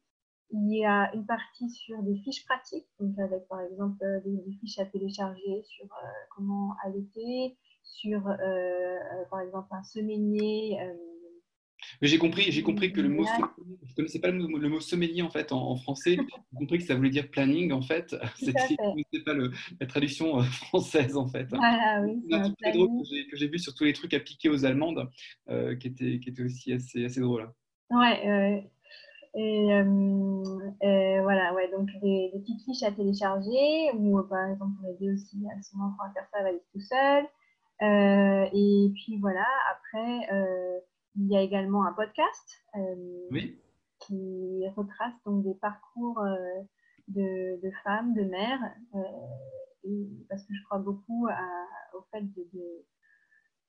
Il 0.54 0.70
y 0.70 0.84
a 0.84 1.10
une 1.14 1.24
partie 1.24 1.70
sur 1.70 2.02
des 2.02 2.14
fiches 2.18 2.44
pratiques, 2.44 2.86
avec 3.18 3.48
par 3.48 3.62
exemple 3.62 4.04
euh, 4.04 4.20
des, 4.20 4.52
fiches 4.60 4.78
à 4.78 4.84
télécharger 4.84 5.62
sur 5.62 5.86
euh, 5.86 6.06
comment 6.36 6.76
allaiter, 6.84 7.56
sur 7.82 8.26
euh, 8.26 8.98
par 9.30 9.40
exemple 9.40 9.68
un 9.70 9.82
semainier. 9.82 10.78
Mais 12.00 12.06
j'ai 12.06 12.18
compris, 12.18 12.52
j'ai 12.52 12.62
compris 12.62 12.92
que 12.92 13.00
le 13.00 13.08
mot, 13.08 13.24
je 13.84 13.94
connaissais 13.94 14.20
pas 14.20 14.30
le 14.30 14.38
mot, 14.38 14.58
le 14.58 14.68
mot 14.68 14.78
en 14.78 15.30
fait 15.30 15.52
en, 15.52 15.76
français. 15.76 16.16
J'ai 16.16 16.56
compris 16.56 16.78
que 16.78 16.84
ça 16.84 16.94
voulait 16.94 17.10
dire 17.10 17.28
planning 17.28 17.72
en 17.72 17.82
fait. 17.82 18.14
C'était 18.36 19.24
pas 19.24 19.34
le, 19.34 19.50
la 19.80 19.86
traduction 19.86 20.40
française 20.42 21.16
en 21.16 21.26
fait. 21.26 21.48
Voilà, 21.50 22.02
oui. 22.04 22.22
C'est 22.28 22.36
un 22.36 22.42
truc 22.42 22.56
très 22.58 22.72
drôle 22.72 22.88
que 23.30 23.36
j'ai 23.36 23.48
vu 23.48 23.58
sur 23.58 23.74
tous 23.74 23.84
les 23.84 23.92
trucs 23.92 24.14
appliqués 24.14 24.48
aux 24.48 24.64
Allemandes, 24.64 25.10
qui 25.48 25.88
était 25.88 26.20
qui 26.20 26.30
était 26.30 26.44
aussi 26.44 26.72
assez 26.72 27.04
assez 27.04 27.20
drôle. 27.20 27.52
Ouais, 27.90 28.70
et, 29.34 29.72
euh, 29.72 31.22
voilà, 31.22 31.54
ouais, 31.54 31.70
donc 31.70 31.88
des, 32.02 32.30
petites 32.34 32.62
fiches 32.64 32.82
à 32.82 32.92
télécharger, 32.92 33.90
ou 33.94 34.22
par 34.24 34.50
exemple 34.50 34.72
pour 34.78 34.90
aider 34.90 35.10
aussi 35.10 35.38
à 35.46 35.62
son 35.62 35.78
enfant 35.80 36.02
à 36.04 36.12
faire 36.12 36.26
ça, 36.32 36.42
va 36.42 36.48
aller 36.48 36.62
tout 36.72 36.80
seul. 36.80 37.24
Euh, 37.82 38.46
et 38.52 38.92
puis 38.94 39.18
voilà, 39.20 39.46
après, 39.70 40.32
euh, 40.32 40.78
il 41.16 41.26
y 41.26 41.36
a 41.36 41.40
également 41.40 41.84
un 41.84 41.92
podcast 41.92 42.62
qui 43.98 44.64
retrace 44.76 45.14
donc 45.24 45.44
des 45.44 45.54
parcours 45.54 46.22
de, 47.08 47.60
de, 47.62 47.70
femmes, 47.84 48.14
de 48.14 48.22
mères, 48.22 48.60
parce 50.28 50.42
que 50.44 50.54
je 50.54 50.64
crois 50.64 50.78
beaucoup 50.78 51.28
au 51.94 52.02
fait 52.10 52.22
de, 52.22 52.48
de 52.52 52.84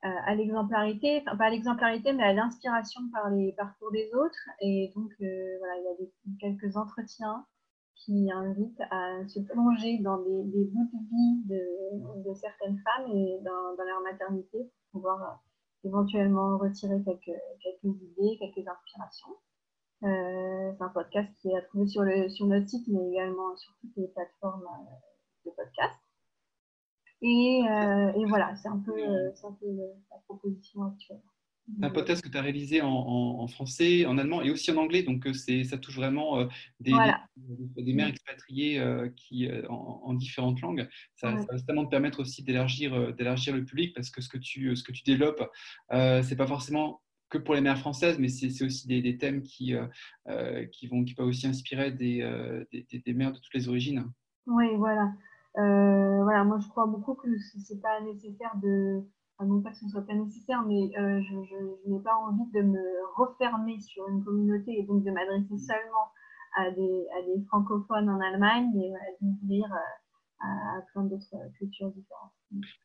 euh, 0.05 0.09
à 0.25 0.35
l'exemplarité, 0.35 1.23
enfin 1.25 1.37
pas 1.37 1.45
à 1.45 1.49
l'exemplarité, 1.49 2.11
mais 2.11 2.23
à 2.23 2.33
l'inspiration 2.33 2.99
par 3.13 3.29
les 3.29 3.53
parcours 3.53 3.89
des 3.93 4.09
autres. 4.13 4.49
Et 4.59 4.91
donc, 4.95 5.09
euh, 5.21 5.57
voilà, 5.59 5.77
il 5.77 5.83
y 5.83 5.87
a 5.87 5.95
des, 5.97 6.11
quelques 6.41 6.75
entretiens 6.75 7.45
qui 7.95 8.29
invitent 8.31 8.81
à 8.91 9.25
se 9.27 9.39
plonger 9.39 9.99
dans 9.99 10.17
des, 10.17 10.65
bouts 10.65 10.89
de 10.93 11.09
vie 11.09 11.43
de, 11.45 12.33
certaines 12.33 12.77
femmes 12.79 13.11
et 13.11 13.39
dans, 13.43 13.83
leur 13.83 14.01
maternité 14.01 14.57
pour 14.91 15.01
pouvoir 15.01 15.21
euh, 15.21 15.87
éventuellement 15.87 16.57
retirer 16.57 17.01
quelques, 17.03 17.39
quelques 17.61 18.01
idées, 18.01 18.37
quelques 18.39 18.67
inspirations. 18.67 19.35
c'est 20.01 20.81
un 20.81 20.89
podcast 20.89 21.29
qui 21.41 21.49
est 21.49 21.57
à 21.57 21.61
trouver 21.61 21.87
sur, 21.87 22.03
le, 22.03 22.29
sur 22.29 22.47
notre 22.47 22.67
site, 22.67 22.87
mais 22.87 23.09
également 23.09 23.55
sur 23.55 23.73
toutes 23.81 23.95
les 23.97 24.07
plateformes 24.07 24.67
de 25.45 25.51
podcast. 25.51 25.99
Euh, 27.23 28.11
et, 28.15 28.25
voilà, 28.25 28.53
c'est 28.57 28.67
un 28.67 28.79
peu, 28.79 28.91
euh, 28.91 29.31
un 29.43 29.51
peu 29.53 29.67
la 30.11 30.17
proposition 30.25 30.83
actuelle. 30.83 31.21
C'est 31.79 31.85
un 31.85 31.89
podcast 31.89 32.21
que 32.21 32.29
tu 32.29 32.37
as 32.37 32.41
réalisé 32.41 32.81
en, 32.81 33.47
français, 33.47 34.05
en 34.05 34.17
allemand 34.17 34.41
et 34.41 34.51
aussi 34.51 34.71
en 34.71 34.77
anglais, 34.77 35.03
donc 35.03 35.25
euh, 35.25 35.33
ça 35.63 35.77
touche 35.77 35.95
vraiment 35.95 36.45
des, 36.81 36.93
des, 37.37 37.93
mères 37.93 38.09
expatriées 38.09 38.83
qui, 39.15 39.49
en, 39.69 40.13
différentes 40.13 40.59
langues. 40.61 40.89
Ça, 41.15 41.31
va 41.31 41.41
vraiment 41.67 41.85
te 41.85 41.89
permettre 41.89 42.19
aussi 42.19 42.43
d'élargir, 42.43 42.95
le 42.95 43.63
public 43.63 43.95
parce 43.95 44.09
que 44.09 44.21
ce 44.21 44.27
que 44.27 44.37
tu, 44.37 44.75
ce 44.75 44.83
que 44.83 44.91
tu 44.91 45.03
développes, 45.03 45.49
euh, 45.93 46.21
c'est 46.21 46.35
pas 46.35 46.47
forcément 46.47 47.01
que 47.29 47.37
pour 47.37 47.55
les 47.55 47.61
mères 47.61 47.79
françaises, 47.79 48.19
mais 48.19 48.27
c'est 48.27 48.63
aussi 48.63 48.87
des, 48.87 49.17
thèmes 49.17 49.41
qui, 49.41 49.73
qui, 50.71 50.87
vont, 50.87 51.03
qui 51.05 51.13
peuvent 51.15 51.27
aussi 51.27 51.47
inspirer 51.47 51.91
des, 51.91 52.65
des, 52.71 53.13
mères 53.13 53.31
de 53.31 53.37
toutes 53.37 53.53
les 53.53 53.69
origines. 53.69 54.11
Oui, 54.47 54.75
voilà. 54.75 55.13
Euh, 55.57 56.23
voilà, 56.23 56.43
moi 56.43 56.57
je 56.59 56.67
crois 56.67 56.87
beaucoup 56.87 57.13
que 57.13 57.27
c'est 57.37 57.79
pas 57.79 58.01
nécessaire 58.01 58.55
de, 58.61 59.03
non 59.45 59.61
pas 59.61 59.71
que 59.71 59.77
ce 59.77 59.87
soit 59.87 60.05
pas 60.05 60.13
nécessaire, 60.13 60.63
mais 60.63 60.91
euh, 60.97 61.21
je, 61.21 61.43
je, 61.43 61.89
n'ai 61.89 61.99
pas 62.01 62.15
envie 62.15 62.49
de 62.51 62.61
me 62.61 62.81
refermer 63.15 63.79
sur 63.79 64.07
une 64.09 64.23
communauté 64.23 64.79
et 64.79 64.83
donc 64.83 65.03
de 65.03 65.11
m'adresser 65.11 65.57
seulement 65.57 66.11
à 66.55 66.71
des, 66.71 67.07
à 67.17 67.21
des 67.23 67.43
francophones 67.45 68.09
en 68.09 68.19
Allemagne, 68.19 68.69
mais 68.75 68.91
d'ouvrir 69.21 69.65
euh, 69.73 70.47
à, 70.47 70.81
plein 70.93 71.03
d'autres 71.03 71.35
cultures 71.57 71.91
différentes. 71.91 72.31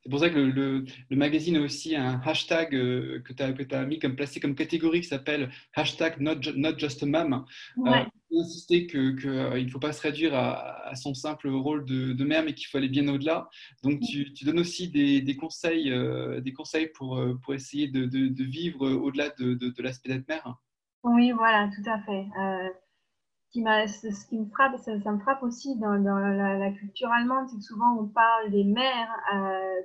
C'est 0.02 0.10
pour 0.10 0.20
ça 0.20 0.30
que 0.30 0.38
le, 0.38 0.84
le, 1.10 1.16
magazine 1.16 1.56
a 1.56 1.60
aussi 1.60 1.94
un 1.94 2.20
hashtag 2.24 2.70
que 2.70 3.32
tu 3.32 3.42
as, 3.42 3.78
as, 3.78 3.84
mis 3.86 3.98
comme 3.98 4.16
placé 4.16 4.40
comme 4.40 4.54
catégorie 4.54 5.00
qui 5.02 5.08
s'appelle 5.08 5.50
hashtag 5.74 6.20
not, 6.20 6.36
not 6.56 6.78
just 6.78 7.02
a 7.02 7.06
mom. 7.06 7.44
Ouais 7.76 8.06
insister 8.36 8.86
qu'il 8.86 9.16
que, 9.16 9.28
euh, 9.28 9.62
ne 9.62 9.68
faut 9.68 9.78
pas 9.78 9.92
se 9.92 10.02
réduire 10.02 10.34
à, 10.34 10.94
son 10.94 11.14
simple 11.14 11.48
rôle 11.48 11.84
de, 11.84 12.24
mère, 12.24 12.44
mais 12.44 12.54
qu'il 12.54 12.66
faut 12.66 12.78
aller 12.78 12.88
bien 12.88 13.06
au-delà. 13.08 13.48
Donc, 13.82 14.00
tu, 14.00 14.32
tu, 14.32 14.44
donnes 14.44 14.58
aussi 14.58 14.88
des, 14.88 15.20
des 15.20 15.36
conseils, 15.36 15.90
euh, 15.90 16.40
des 16.40 16.52
conseils 16.52 16.88
pour, 16.88 17.16
euh, 17.16 17.38
pour 17.42 17.54
essayer 17.54 17.88
de, 17.88 18.04
de, 18.06 18.44
vivre 18.44 18.88
au-delà 18.88 19.30
de, 19.38 19.54
de 19.54 19.82
l'aspect 19.82 20.10
d'être 20.10 20.28
mère. 20.28 20.56
Oui, 21.04 21.32
voilà, 21.32 21.70
tout 21.74 21.90
à 21.90 22.00
fait. 22.00 22.26
Ce, 23.48 23.52
qui 23.52 24.12
ce 24.12 24.26
qui 24.28 24.38
me 24.38 24.46
frappe, 24.50 24.76
ça, 24.78 24.94
me 24.94 25.18
frappe 25.18 25.42
aussi 25.42 25.78
dans, 25.78 25.98
dans 26.02 26.18
la, 26.18 26.70
culture 26.72 27.10
allemande, 27.10 27.48
c'est 27.48 27.56
que 27.56 27.62
souvent 27.62 27.96
on 27.98 28.06
parle 28.06 28.50
des 28.50 28.64
mères 28.64 29.10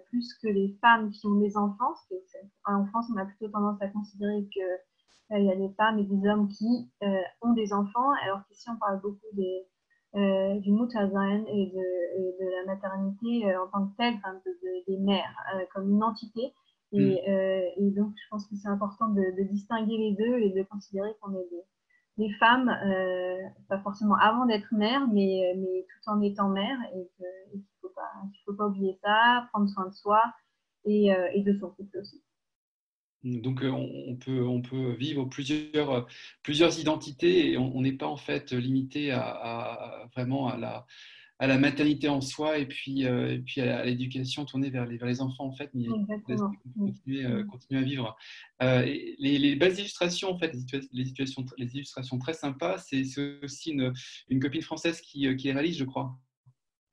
plus 0.10 0.34
que 0.42 0.48
les 0.48 0.78
femmes 0.82 1.12
qui 1.12 1.28
ont 1.28 1.40
des 1.40 1.56
enfants. 1.56 1.94
en 2.66 2.86
France, 2.88 3.06
on 3.14 3.18
a 3.18 3.26
plutôt 3.26 3.48
tendance 3.48 3.82
à 3.82 3.88
considérer 3.88 4.48
que 4.54 4.62
euh, 5.32 5.40
il 5.40 5.46
y 5.46 5.52
a 5.52 5.56
des 5.56 5.74
femmes 5.76 6.00
et 6.00 6.04
des 6.04 6.28
hommes 6.28 6.48
qui 6.48 6.90
euh, 7.04 7.22
ont 7.42 7.54
des 7.54 7.74
enfants, 7.74 8.12
alors 8.24 8.42
qu'ici 8.48 8.70
on 8.70 8.78
parle 8.78 9.02
beaucoup 9.02 9.26
des, 9.34 9.66
euh, 10.16 10.60
du 10.60 10.72
Muttersein 10.72 11.44
et 11.48 11.66
de, 11.68 12.46
de, 12.46 12.52
la 12.52 12.74
maternité 12.74 13.58
en 13.58 13.68
tant 13.68 13.88
que 13.88 13.96
telle, 13.98 14.16
des 14.88 14.98
mères, 14.98 15.36
comme 15.74 15.90
une 15.90 16.04
entité. 16.04 16.54
Et, 16.92 17.00
mm. 17.00 17.82
et, 17.82 17.92
donc, 17.92 18.14
je 18.16 18.30
pense 18.30 18.46
que 18.48 18.56
c'est 18.56 18.68
important 18.68 19.08
de, 19.08 19.44
distinguer 19.50 19.98
les 19.98 20.12
deux 20.12 20.38
et 20.40 20.50
de 20.52 20.64
considérer 20.64 21.10
qu'on 21.22 21.34
est 21.34 21.50
des, 21.50 21.64
des 22.18 22.32
femmes, 22.34 22.72
pas 23.68 23.80
forcément 23.80 24.16
avant 24.16 24.46
d'être 24.46 24.72
mère, 24.72 25.08
mais, 25.08 25.54
mais 25.58 25.86
tout 25.88 26.10
en 26.10 26.22
étant 26.22 26.50
mère, 26.50 26.78
et 26.96 27.10
qu'il 27.18 27.60
ne 27.60 27.64
faut, 27.82 28.54
pas, 28.54 28.68
oublier 28.68 28.98
ça, 29.04 29.48
prendre 29.52 29.70
soin 29.70 29.88
de 29.88 29.94
soi 29.94 30.22
et, 30.86 31.08
et 31.34 31.42
de 31.42 31.58
son 31.60 31.70
couple 31.70 31.98
aussi. 31.98 32.22
Donc, 33.24 33.64
euh, 33.64 33.70
on 33.72 34.62
peut, 34.62 34.92
vivre 34.92 35.24
plusieurs, 35.26 36.08
identités 36.80 37.52
et 37.52 37.58
on 37.58 37.82
n'est 37.82 37.94
pas 37.94 38.08
en 38.08 38.18
fait 38.18 38.52
limité 38.52 39.12
à, 39.12 40.10
vraiment 40.14 40.50
à 40.50 40.58
la, 40.58 40.86
à 41.44 41.48
la 41.48 41.58
maternité 41.58 42.08
en 42.10 42.22
soi 42.22 42.58
et 42.58 42.66
puis, 42.66 43.06
euh, 43.06 43.34
et 43.34 43.40
puis 43.40 43.62
à 43.62 43.84
l'éducation 43.84 44.46
tournée 44.46 44.70
vers 44.70 44.86
les, 44.86 44.98
vers 44.98 45.08
les 45.08 45.22
enfants 45.22 45.46
en 45.46 45.52
fait, 45.52 45.70
mais 45.74 45.88
continuer, 46.24 47.26
euh, 47.26 47.44
continuer, 47.44 47.82
à 47.82 47.84
vivre. 47.84 48.18
les, 48.62 49.16
les, 49.40 49.56
belles 49.56 49.78
illustrations 49.78 50.32
en 50.32 50.38
fait, 50.38 50.54
les, 50.92 51.06
situations, 51.06 51.46
les 51.58 51.76
illustrations 51.76 52.18
très 52.18 52.34
sympas, 52.34 52.78
c'est 52.78 53.04
aussi 53.44 53.72
une, 53.72 53.94
une, 54.30 54.40
copine 54.40 54.62
française 54.62 55.02
qui, 55.02 55.36
qui 55.36 55.48
les 55.48 55.54
réalise, 55.54 55.78
je 55.78 55.86
crois. 55.86 56.18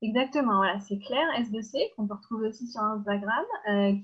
Exactement, 0.03 0.57
voilà, 0.57 0.81
c'est 0.81 0.99
Claire 0.99 1.29
S2C 1.39 1.95
qu'on 1.95 2.09
peut 2.09 2.15
retrouver 2.15 2.49
aussi 2.49 2.67
sur 2.67 2.81
Instagram, 2.81 3.45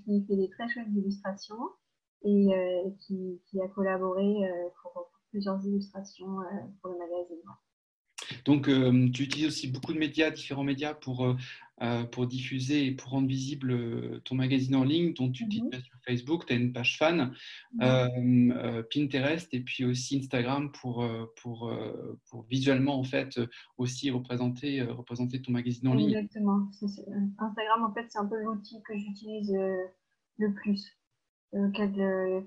qui 0.04 0.24
fait 0.26 0.36
des 0.36 0.50
très 0.50 0.68
chouettes 0.68 0.88
illustrations 0.94 1.56
et 2.26 2.54
euh, 2.54 2.90
qui, 3.06 3.60
a 3.60 3.68
collaboré 3.68 4.44
euh, 4.44 4.68
pour, 4.82 5.10
plusieurs 5.30 5.64
illustrations 5.66 6.40
euh, 6.40 6.44
pour 6.80 6.92
le 6.92 6.98
magazine. 6.98 7.42
Donc, 8.44 8.66
tu 8.66 9.22
utilises 9.22 9.46
aussi 9.46 9.68
beaucoup 9.68 9.92
de 9.92 9.98
médias, 9.98 10.30
différents 10.30 10.64
médias 10.64 10.94
pour 10.94 11.36
pour 12.10 12.26
diffuser 12.26 12.86
et 12.86 12.92
pour 12.92 13.10
rendre 13.10 13.28
visible 13.28 14.22
ton 14.22 14.34
magazine 14.34 14.76
en 14.76 14.84
ligne, 14.84 15.12
dont 15.12 15.30
tu 15.30 15.44
dis 15.44 15.62
mhm. 15.62 15.72
sur 15.72 15.98
Facebook, 16.06 16.46
tu 16.46 16.54
as 16.54 16.56
une 16.56 16.72
page 16.72 16.96
fan, 16.96 17.34
mhm. 17.74 18.84
Pinterest 18.90 19.52
et 19.52 19.60
puis 19.60 19.84
aussi 19.84 20.16
Instagram 20.18 20.72
pour, 20.72 21.06
pour, 21.42 21.70
pour 22.30 22.42
visuellement 22.44 22.98
en 22.98 23.04
fait 23.04 23.38
aussi 23.76 24.10
représenter, 24.10 24.82
représenter 24.82 25.42
ton 25.42 25.52
magazine 25.52 25.88
en 25.88 25.94
ligne. 25.94 26.14
Exactement. 26.14 26.66
Instagram 27.38 27.84
en 27.84 27.92
fait 27.92 28.06
c'est 28.08 28.18
un 28.18 28.26
peu 28.26 28.42
l'outil 28.42 28.80
que 28.82 28.96
j'utilise 28.96 29.52
le 30.38 30.54
plus. 30.54 30.96
il 31.52 32.42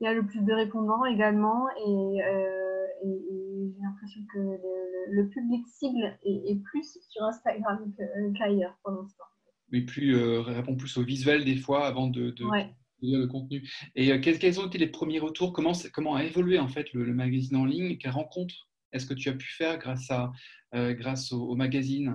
y 0.00 0.06
a 0.06 0.12
le 0.12 0.26
plus 0.26 0.42
de 0.42 0.52
répondants 0.52 1.06
également 1.06 1.68
et 1.86 2.20
et, 3.04 3.43
j'ai 3.54 3.82
l'impression 3.82 4.20
que 4.32 4.38
le, 5.10 5.28
public 5.28 5.66
cible 5.68 6.18
est, 6.24 6.62
plus 6.62 6.98
sur 7.08 7.22
Instagram 7.24 7.92
qu'ailleurs 8.36 8.76
pour 8.82 8.92
l'instant. 8.92 9.24
Mais 9.70 9.82
plus 9.82 10.16
euh, 10.16 10.40
répond 10.40 10.76
plus 10.76 10.96
au 10.96 11.02
visuel 11.02 11.44
des 11.44 11.56
fois 11.56 11.86
avant 11.86 12.08
de, 12.08 12.30
de, 12.30 12.44
lire 13.00 13.18
le 13.18 13.26
contenu. 13.26 13.68
Et 13.94 14.12
euh, 14.12 14.20
quels, 14.20 14.60
ont 14.60 14.66
été 14.66 14.78
les 14.78 14.86
premiers 14.86 15.18
retours? 15.18 15.52
Comment, 15.52 15.72
comment 15.92 16.14
a 16.14 16.24
évolué 16.24 16.58
en 16.58 16.68
fait 16.68 16.92
le, 16.92 17.12
magazine 17.12 17.56
en 17.56 17.64
ligne? 17.64 17.98
Quelles 17.98 18.12
rencontres 18.12 18.68
est-ce 18.92 19.06
que 19.06 19.14
tu 19.14 19.28
as 19.28 19.32
pu 19.32 19.50
faire 19.52 19.78
grâce, 19.78 20.08
à, 20.10 20.30
euh, 20.74 20.94
grâce 20.94 21.32
au, 21.32 21.54
magazine? 21.56 22.14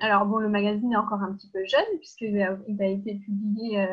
Alors 0.00 0.26
bon, 0.26 0.38
le 0.38 0.48
magazine 0.48 0.92
est 0.92 0.96
encore 0.96 1.22
un 1.22 1.32
petit 1.34 1.48
peu 1.52 1.64
jeune 1.64 1.98
puisqu'il 1.98 2.42
a, 2.42 2.58
il 2.66 2.82
a 2.82 2.86
été 2.88 3.14
publié 3.14 3.86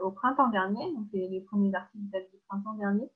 au 0.00 0.10
printemps 0.10 0.50
dernier, 0.50 0.92
donc 0.92 1.06
les, 1.14 1.26
les 1.28 1.40
premiers 1.40 1.74
articles 1.74 2.04
datent 2.12 2.30
du 2.30 2.38
printemps 2.46 2.74
dernier. 2.74 3.08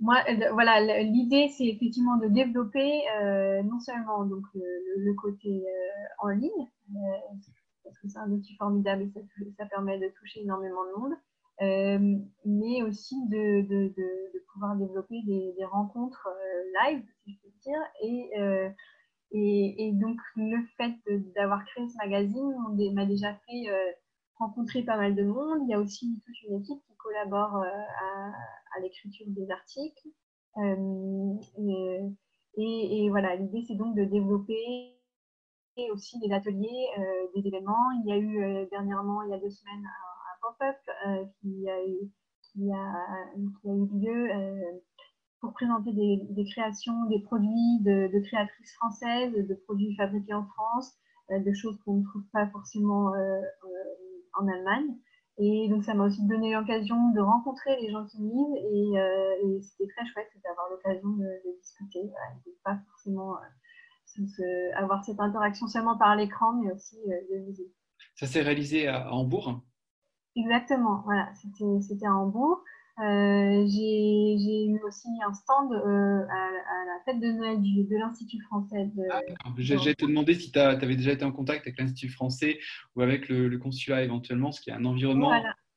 Euh, 0.00 0.04
moi, 0.04 0.22
voilà, 0.52 1.02
l'idée, 1.02 1.48
c'est 1.56 1.66
effectivement 1.66 2.16
de 2.16 2.28
développer 2.28 3.02
euh, 3.20 3.62
non 3.62 3.80
seulement 3.80 4.24
donc, 4.24 4.44
le, 4.54 5.14
côté 5.14 5.64
euh, 5.66 6.26
en 6.26 6.28
ligne, 6.28 6.68
parce 7.84 7.98
que 7.98 8.08
c'est 8.08 8.18
un 8.18 8.30
outil 8.30 8.56
formidable 8.56 9.02
et 9.02 9.52
ça, 9.56 9.66
permet 9.66 9.98
de 9.98 10.08
toucher 10.18 10.40
énormément 10.40 10.84
de 10.84 11.00
monde, 11.00 12.24
mais 12.44 12.82
aussi 12.82 13.16
de, 13.28 13.92
pouvoir 14.52 14.76
développer 14.76 15.22
des, 15.22 15.64
rencontres 15.64 16.28
live, 16.84 17.04
si 17.24 17.32
je 17.32 17.38
peux 17.42 17.54
dire. 17.62 17.80
Et, 18.02 18.30
et, 19.34 19.88
et, 19.88 19.92
donc, 19.92 20.18
le 20.36 20.58
fait 20.76 20.94
d'avoir 21.36 21.64
créé 21.66 21.88
ce 21.88 21.96
magazine 21.98 22.52
m'a 22.94 23.06
déjà 23.06 23.34
fait 23.46 23.68
rencontrer 24.42 24.82
pas 24.82 24.96
mal 24.96 25.14
de 25.14 25.22
monde. 25.22 25.60
Il 25.64 25.70
y 25.70 25.74
a 25.74 25.80
aussi 25.80 26.20
toute 26.24 26.42
une 26.42 26.60
équipe 26.60 26.82
qui 26.86 26.96
collabore 26.96 27.56
euh, 27.56 27.68
à, 28.76 28.80
l'écriture 28.80 29.26
des 29.28 29.50
articles. 29.50 30.08
Euh, 30.58 32.08
et, 32.56 33.08
voilà, 33.10 33.36
l'idée 33.36 33.62
c'est 33.66 33.76
donc 33.76 33.96
de 33.96 34.04
développer 34.04 34.98
aussi 35.90 36.18
des 36.20 36.32
ateliers, 36.32 36.86
euh, 36.98 37.26
des 37.34 37.46
événements. 37.46 37.90
Il 38.04 38.10
y 38.10 38.12
a 38.12 38.18
eu 38.18 38.66
dernièrement, 38.70 39.22
il 39.22 39.30
y 39.30 39.34
a 39.34 39.38
deux 39.38 39.50
semaines, 39.50 39.84
un, 39.84 40.36
pop-up 40.42 40.76
qui, 41.40 41.68
a 41.70 41.86
eu, 41.86 42.10
lieu 42.56 44.28
pour 45.40 45.52
présenter 45.52 45.92
des, 45.92 46.44
créations, 46.50 47.04
des 47.06 47.20
produits 47.20 47.80
de, 47.80 48.20
créatrices 48.26 48.74
françaises, 48.74 49.32
de 49.32 49.54
produits 49.66 49.94
fabriqués 49.96 50.34
en 50.34 50.44
France, 50.44 50.92
de 51.30 51.52
choses 51.54 51.78
qu'on 51.84 51.98
ne 51.98 52.04
trouve 52.04 52.24
pas 52.32 52.48
forcément 52.48 53.12
en 54.34 54.48
Allemagne. 54.48 54.96
Et 55.38 55.68
donc, 55.68 55.84
ça 55.84 55.94
m'a 55.94 56.04
aussi 56.04 56.24
donné 56.26 56.52
l'occasion 56.52 57.10
de 57.12 57.20
rencontrer 57.20 57.80
les 57.80 57.90
gens 57.90 58.04
qui 58.06 58.18
lisent 58.18 58.56
et, 58.70 58.98
euh, 58.98 59.60
c'était 59.62 59.90
très 59.94 60.04
chouette 60.06 60.28
d'avoir 60.44 60.68
l'occasion 60.70 61.08
de, 61.08 61.26
discuter, 61.60 62.02
de 62.02 62.52
pas 62.62 62.78
forcément 62.90 63.36
euh, 63.36 64.70
avoir 64.76 65.02
cette 65.04 65.20
interaction 65.20 65.66
seulement 65.68 65.96
par 65.96 66.16
l'écran, 66.16 66.52
mais 66.52 66.70
aussi 66.70 66.98
euh, 67.08 67.16
de 67.30 67.44
viser. 67.46 67.72
Ça 68.14 68.26
s'est 68.26 68.42
réalisé 68.42 68.88
à, 68.88 69.10
Hambourg 69.12 69.62
Exactement, 70.36 71.02
voilà, 71.04 71.30
c'était 71.34 72.06
à 72.06 72.14
Hambourg. 72.14 72.62
Euh, 73.00 73.64
j'ai 73.68 74.66
eu 74.66 74.80
aussi 74.86 75.08
un 75.26 75.32
stand 75.32 75.72
euh, 75.72 76.26
à, 76.28 76.84
la 76.86 77.00
fête 77.06 77.20
de 77.20 77.32
Noël 77.32 77.62
de 77.62 77.96
l'Institut 77.96 78.40
français. 78.42 78.90
Ah, 79.10 79.20
j'ai 79.56 79.94
te 79.94 80.04
demandé 80.04 80.34
si 80.34 80.52
tu 80.52 80.58
avais 80.58 80.96
déjà 80.96 81.12
été 81.12 81.24
en 81.24 81.32
contact 81.32 81.66
avec 81.66 81.78
l'Institut 81.78 82.10
français 82.10 82.58
ou 82.94 83.00
avec 83.00 83.28
le, 83.28 83.56
consulat 83.58 84.02
éventuellement, 84.02 84.52
ce 84.52 84.60
qui 84.60 84.70
est 84.70 84.74
un 84.74 84.84
environnement 84.84 85.32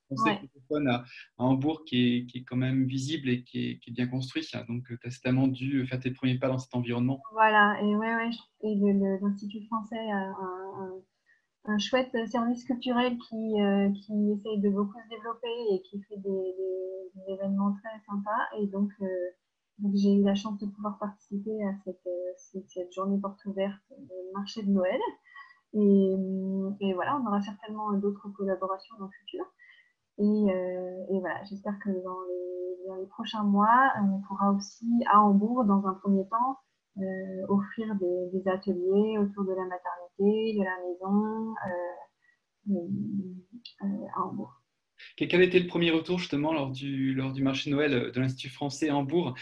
français 0.08 0.42
à, 0.88 1.04
Hambourg 1.38 1.84
qui 1.86 2.18
est, 2.18 2.26
qui 2.26 2.40
est, 2.40 2.44
quand 2.44 2.58
même 2.58 2.86
visible 2.86 3.30
et 3.30 3.44
qui 3.44 3.70
est, 3.70 3.80
qui 3.80 3.92
est 3.92 3.94
bien 3.94 4.08
construit. 4.08 4.46
Donc, 4.68 4.84
tu 4.88 5.08
as 5.08 5.10
certainement 5.10 5.48
dû 5.48 5.88
faire 5.88 6.00
tes 6.00 6.12
premiers 6.12 6.38
pas 6.38 6.50
dans 6.50 6.60
cet 6.60 6.76
environnement. 6.76 7.22
Voilà, 7.32 7.80
et 7.82 7.96
ouais, 7.96 8.16
ouais, 8.16 8.30
et 8.64 8.76
l'Institut 9.22 9.66
français 9.68 10.12
a 10.12 10.18
un 10.18 11.02
un 11.68 11.78
chouette 11.78 12.16
service 12.30 12.64
culturel 12.66 13.18
qui, 13.18 13.62
euh, 13.62 13.90
qui 13.92 14.32
essaye 14.32 14.62
de 14.62 14.70
beaucoup 14.70 15.00
se 15.00 15.10
développer 15.10 15.56
et 15.72 15.82
qui 15.82 16.02
fait 16.04 16.18
des, 16.18 16.56
événements 17.28 17.74
très 17.82 18.00
sympas. 18.06 18.60
Et 18.60 18.68
donc, 18.68 18.92
euh, 19.02 19.06
donc 19.80 19.96
j'ai 19.96 20.14
eu 20.14 20.24
la 20.24 20.36
chance 20.36 20.60
de 20.60 20.68
pouvoir 20.68 21.00
participer 21.00 21.64
à 21.66 21.74
cette, 21.84 22.06
euh, 22.06 22.62
cette, 22.68 22.94
journée 22.94 23.20
porte 23.20 23.44
ouverte 23.46 23.82
du 23.98 24.34
marché 24.34 24.62
de 24.62 24.70
Noël. 24.70 25.00
Et, 25.74 26.94
voilà, 26.94 27.20
on 27.20 27.28
aura 27.28 27.42
certainement 27.42 27.92
d'autres 27.94 28.30
collaborations 28.30 28.96
dans 29.00 29.06
le 29.06 29.12
futur. 29.12 29.44
Et, 30.18 30.24
et 30.24 31.20
voilà, 31.20 31.44
j'espère 31.44 31.78
que 31.80 31.90
dans 31.90 32.22
les, 32.30 32.88
dans 32.88 32.96
les 32.96 33.08
prochains 33.08 33.44
mois, 33.44 33.92
on 34.02 34.22
pourra 34.22 34.52
aussi 34.52 34.88
à 35.12 35.20
Hambourg, 35.22 35.66
dans 35.66 35.86
un 35.86 35.96
premier 35.96 36.26
temps, 36.30 36.60
euh, 36.98 37.46
offrir 37.50 37.94
des, 37.96 38.48
ateliers 38.50 39.18
autour 39.18 39.44
de 39.44 39.52
la 39.52 39.66
maternité, 39.66 40.58
de 40.58 40.64
la 40.64 40.78
maison 40.88 41.54
euh, 42.70 42.78
euh, 43.84 44.08
à 44.16 44.22
Hambourg. 44.24 44.62
Quel 45.18 45.42
était 45.42 45.60
le 45.60 45.68
premier 45.68 45.92
retour 45.92 46.20
justement 46.20 46.54
lors 46.54 46.72
du, 46.72 47.14
lors 47.14 47.34
du 47.34 47.44
marché 47.44 47.70
Noël 47.70 48.12
de 48.14 48.20
l'Institut 48.20 48.50
français 48.50 48.88
à 48.88 48.96
Hambourg 48.96 49.36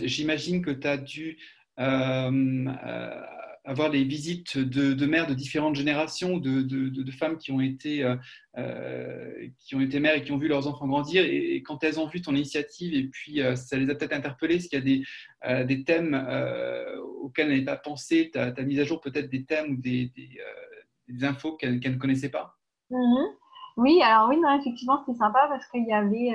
J'imagine 0.00 0.62
que 0.62 0.70
tu 0.70 0.86
as 0.86 0.96
dû 0.96 1.36
avoir 3.64 3.88
les 3.88 4.04
visites 4.04 4.58
de, 4.58 5.06
mères 5.06 5.26
de 5.26 5.34
différentes 5.34 5.74
générations, 5.74 6.38
de, 6.38 7.10
femmes 7.10 7.38
qui 7.38 7.50
ont, 7.50 7.60
été, 7.60 8.04
euh, 8.04 8.16
euh, 8.58 9.48
qui 9.58 9.74
ont 9.74 9.80
été 9.80 10.00
mères 10.00 10.14
et 10.14 10.22
qui 10.22 10.32
ont 10.32 10.36
vu 10.36 10.48
leurs 10.48 10.68
enfants 10.68 10.86
grandir. 10.86 11.24
Et, 11.24 11.62
quand 11.62 11.82
elles 11.82 11.98
ont 11.98 12.06
vu 12.06 12.20
ton 12.20 12.34
initiative, 12.34 12.94
et 12.94 13.04
puis 13.04 13.40
euh, 13.40 13.56
ça 13.56 13.76
les 13.76 13.90
a 13.90 13.94
peut-être 13.94 14.12
interpellées, 14.12 14.56
est-ce 14.56 14.68
qu'il 14.68 14.78
y 14.78 14.82
a 14.82 15.64
des, 15.64 15.66
des 15.66 15.84
thèmes 15.84 16.14
auxquels 17.22 17.46
elles 17.46 17.52
n'avaient 17.52 17.64
pas 17.64 17.76
pensé 17.76 18.30
Tu 18.32 18.38
as, 18.38 18.52
mis 18.62 18.78
à 18.80 18.84
jour 18.84 19.00
peut-être 19.00 19.30
des 19.30 19.44
thèmes 19.44 19.72
ou 19.72 19.76
des, 19.76 20.12
des, 21.08 21.24
infos 21.24 21.56
qu'elles 21.56 21.80
ne 21.80 21.98
connaissaient 21.98 22.30
pas? 22.30 22.56
Mm-hmm. 22.90 23.26
Oui, 23.76 24.00
alors 24.02 24.28
oui, 24.28 24.36
effectivement, 24.60 25.02
c'était 25.04 25.18
sympa 25.18 25.46
parce 25.48 25.66
qu'il 25.68 25.84
y 25.84 25.92
avait 25.92 26.28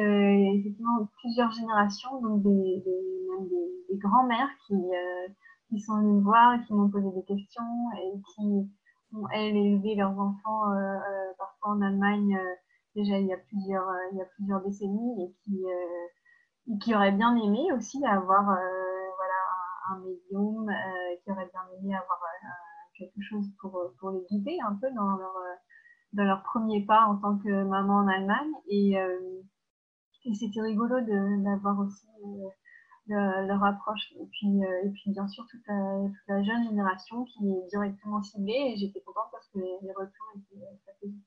effectivement 0.58 1.08
plusieurs 1.22 1.52
générations, 1.52 2.22
donc 2.22 2.44
des, 2.44 2.84
des, 3.90 3.98
grands-mères 3.98 4.50
qui, 4.68 4.76
qui 5.70 5.80
sont 5.80 5.98
venus 5.98 6.16
me 6.16 6.22
voir 6.22 6.56
et 6.56 6.66
qui 6.66 6.74
m'ont 6.74 6.90
posé 6.90 7.10
des 7.12 7.24
questions 7.24 7.64
et 7.98 8.20
qui 8.34 8.70
ont, 9.14 9.28
elles, 9.30 9.56
élevé 9.56 9.96
leurs 9.96 10.18
enfants 10.20 10.72
euh, 10.72 10.76
euh, 10.76 11.34
parfois 11.38 11.72
en 11.72 11.82
Allemagne 11.82 12.36
euh, 12.36 12.56
déjà 12.96 13.18
il 13.20 13.28
y 13.28 13.34
a 13.34 13.38
plusieurs, 13.38 13.88
il 14.12 14.18
y 14.18 14.22
a 14.22 14.26
plusieurs 14.26 14.62
décennies 14.62 15.24
et 15.24 15.34
qui, 15.44 15.64
qui 16.82 16.96
auraient 16.96 17.12
bien 17.12 17.36
aimé 17.36 17.72
aussi 17.76 18.04
avoir 18.06 18.46
voilà, 18.46 19.40
un, 19.92 20.00
médium, 20.00 20.70
qui 21.24 21.32
auraient 21.32 21.50
bien 21.52 21.62
aimé 21.78 21.96
avoir 21.96 22.20
quelque 22.98 23.22
chose 23.22 23.46
pour, 23.62 23.94
pour 24.00 24.12
les 24.12 24.26
guider 24.30 24.58
un 24.68 24.76
peu 24.76 24.92
dans 24.92 25.16
leur, 25.18 25.36
dans 26.14 26.24
leur 26.24 26.44
premier 26.44 26.84
pas 26.86 27.06
en 27.06 27.18
tant 27.18 27.38
que 27.38 27.64
maman 27.64 28.00
en 28.00 28.08
Allemagne. 28.08 28.52
Et, 28.68 28.96
et 30.26 30.34
c'était 30.34 30.62
rigolo 30.62 31.00
d'avoir 31.44 31.80
aussi 31.80 32.08
leur 33.10 33.64
approche. 33.64 34.14
Et 34.20 34.26
puis, 34.32 34.48
euh, 34.48 34.86
et 34.86 34.90
puis 34.90 35.12
bien 35.12 35.28
sûr, 35.28 35.46
toute 35.50 35.62
la, 35.68 36.44
jeune 36.44 36.64
génération 36.70 37.26
qui 37.26 37.50
est 37.50 37.68
directement 37.70 38.22
ciblée. 38.24 38.74
Et 38.74 38.78
j'étais 38.78 39.02
contente 39.02 39.30
parce 39.32 39.48
que 39.50 39.60
les, 39.60 39.92
retours 39.92 40.34
étaient 40.36 40.66
très 40.84 40.94
positifs. 41.02 41.26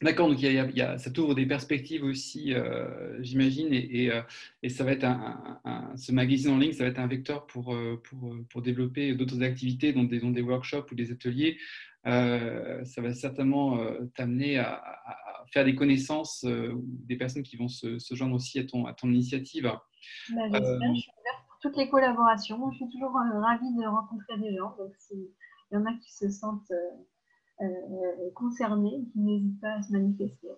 D'accord, 0.00 0.28
donc 0.28 0.42
il 0.42 0.52
y 0.52 0.80
a, 0.82 0.98
ça 0.98 1.12
t'ouvre 1.12 1.36
des 1.36 1.46
perspectives 1.46 2.02
aussi, 2.02 2.54
euh, 2.54 3.22
j'imagine, 3.22 3.72
et, 3.72 4.02
et, 4.02 4.10
euh, 4.10 4.22
ça 4.68 4.82
va 4.82 4.90
être 4.90 5.04
un, 5.04 5.92
ce 5.94 6.10
magazine 6.10 6.50
en 6.50 6.58
ligne, 6.58 6.72
ça 6.72 6.82
va 6.82 6.90
être 6.90 6.98
un 6.98 7.06
vecteur 7.06 7.46
pour, 7.46 7.76
pour, 8.02 8.34
pour 8.50 8.62
développer 8.62 9.14
d'autres 9.14 9.40
activités, 9.44 9.92
dont 9.92 10.02
des, 10.02 10.18
dont 10.18 10.32
des 10.32 10.42
workshops 10.42 10.90
ou 10.90 10.96
des 10.96 11.12
ateliers. 11.12 11.56
ça 12.04 13.00
va 13.00 13.14
certainement 13.14 13.78
t'amener 14.16 14.58
à, 14.58 14.82
faire 15.52 15.64
des 15.64 15.74
connaissances 15.74 16.44
euh, 16.44 16.72
des 17.06 17.16
personnes 17.16 17.42
qui 17.42 17.56
vont 17.56 17.68
se, 17.68 17.98
joindre 18.12 18.34
aussi 18.34 18.58
à 18.58 18.64
ton, 18.64 18.86
à 18.86 18.94
ton 18.94 19.08
initiative. 19.08 19.64
Bah, 19.64 19.80
euh, 20.34 20.48
je 20.50 21.00
suis 21.00 21.10
ouverte 21.20 21.46
pour 21.48 21.58
toutes 21.60 21.76
les 21.76 21.88
collaborations. 21.88 22.70
Je 22.70 22.76
suis 22.76 22.88
toujours 22.88 23.16
euh, 23.16 23.40
ravie 23.40 23.74
de 23.74 23.86
rencontrer 23.86 24.38
des 24.38 24.56
gens. 24.56 24.74
Donc, 24.78 24.92
s'il 24.98 25.28
y 25.70 25.76
en 25.76 25.84
a 25.84 25.92
qui 25.94 26.12
se 26.12 26.28
sentent 26.30 26.72
concernés, 28.34 29.04
qui 29.12 29.20
n'hésitent 29.20 29.60
pas 29.60 29.74
à 29.74 29.82
se 29.82 29.92
manifester. 29.92 30.48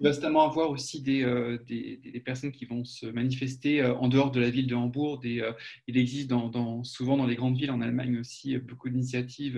Il 0.00 0.04
va 0.04 0.10
notamment 0.10 0.42
avoir 0.42 0.68
aussi 0.68 1.00
des, 1.00 1.24
des, 1.66 1.96
des, 1.96 2.20
personnes 2.20 2.52
qui 2.52 2.66
vont 2.66 2.84
se 2.84 3.06
manifester 3.06 3.82
en 3.82 4.08
dehors 4.08 4.30
de 4.30 4.38
la 4.38 4.50
ville 4.50 4.66
de 4.66 4.74
Hambourg. 4.74 5.18
Des, 5.20 5.50
il 5.86 5.96
existe 5.96 6.28
dans, 6.28 6.84
souvent 6.84 7.16
dans 7.16 7.24
les 7.24 7.36
grandes 7.36 7.56
villes 7.56 7.70
en 7.70 7.80
Allemagne 7.80 8.18
aussi 8.18 8.58
beaucoup 8.58 8.90
d'initiatives 8.90 9.56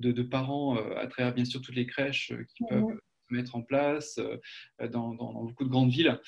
de, 0.00 0.10
de, 0.10 0.22
parents 0.24 0.74
à 0.74 1.06
travers 1.06 1.32
bien 1.32 1.44
sûr 1.44 1.60
toutes 1.60 1.76
les 1.76 1.86
crèches 1.86 2.32
qui 2.56 2.64
peuvent 2.68 2.98
mettre 3.32 3.56
en 3.56 3.62
place 3.62 4.20
dans, 4.90 5.14
dans, 5.14 5.44
beaucoup 5.44 5.64
de 5.64 5.70
grandes 5.70 5.90
villes. 5.90 6.20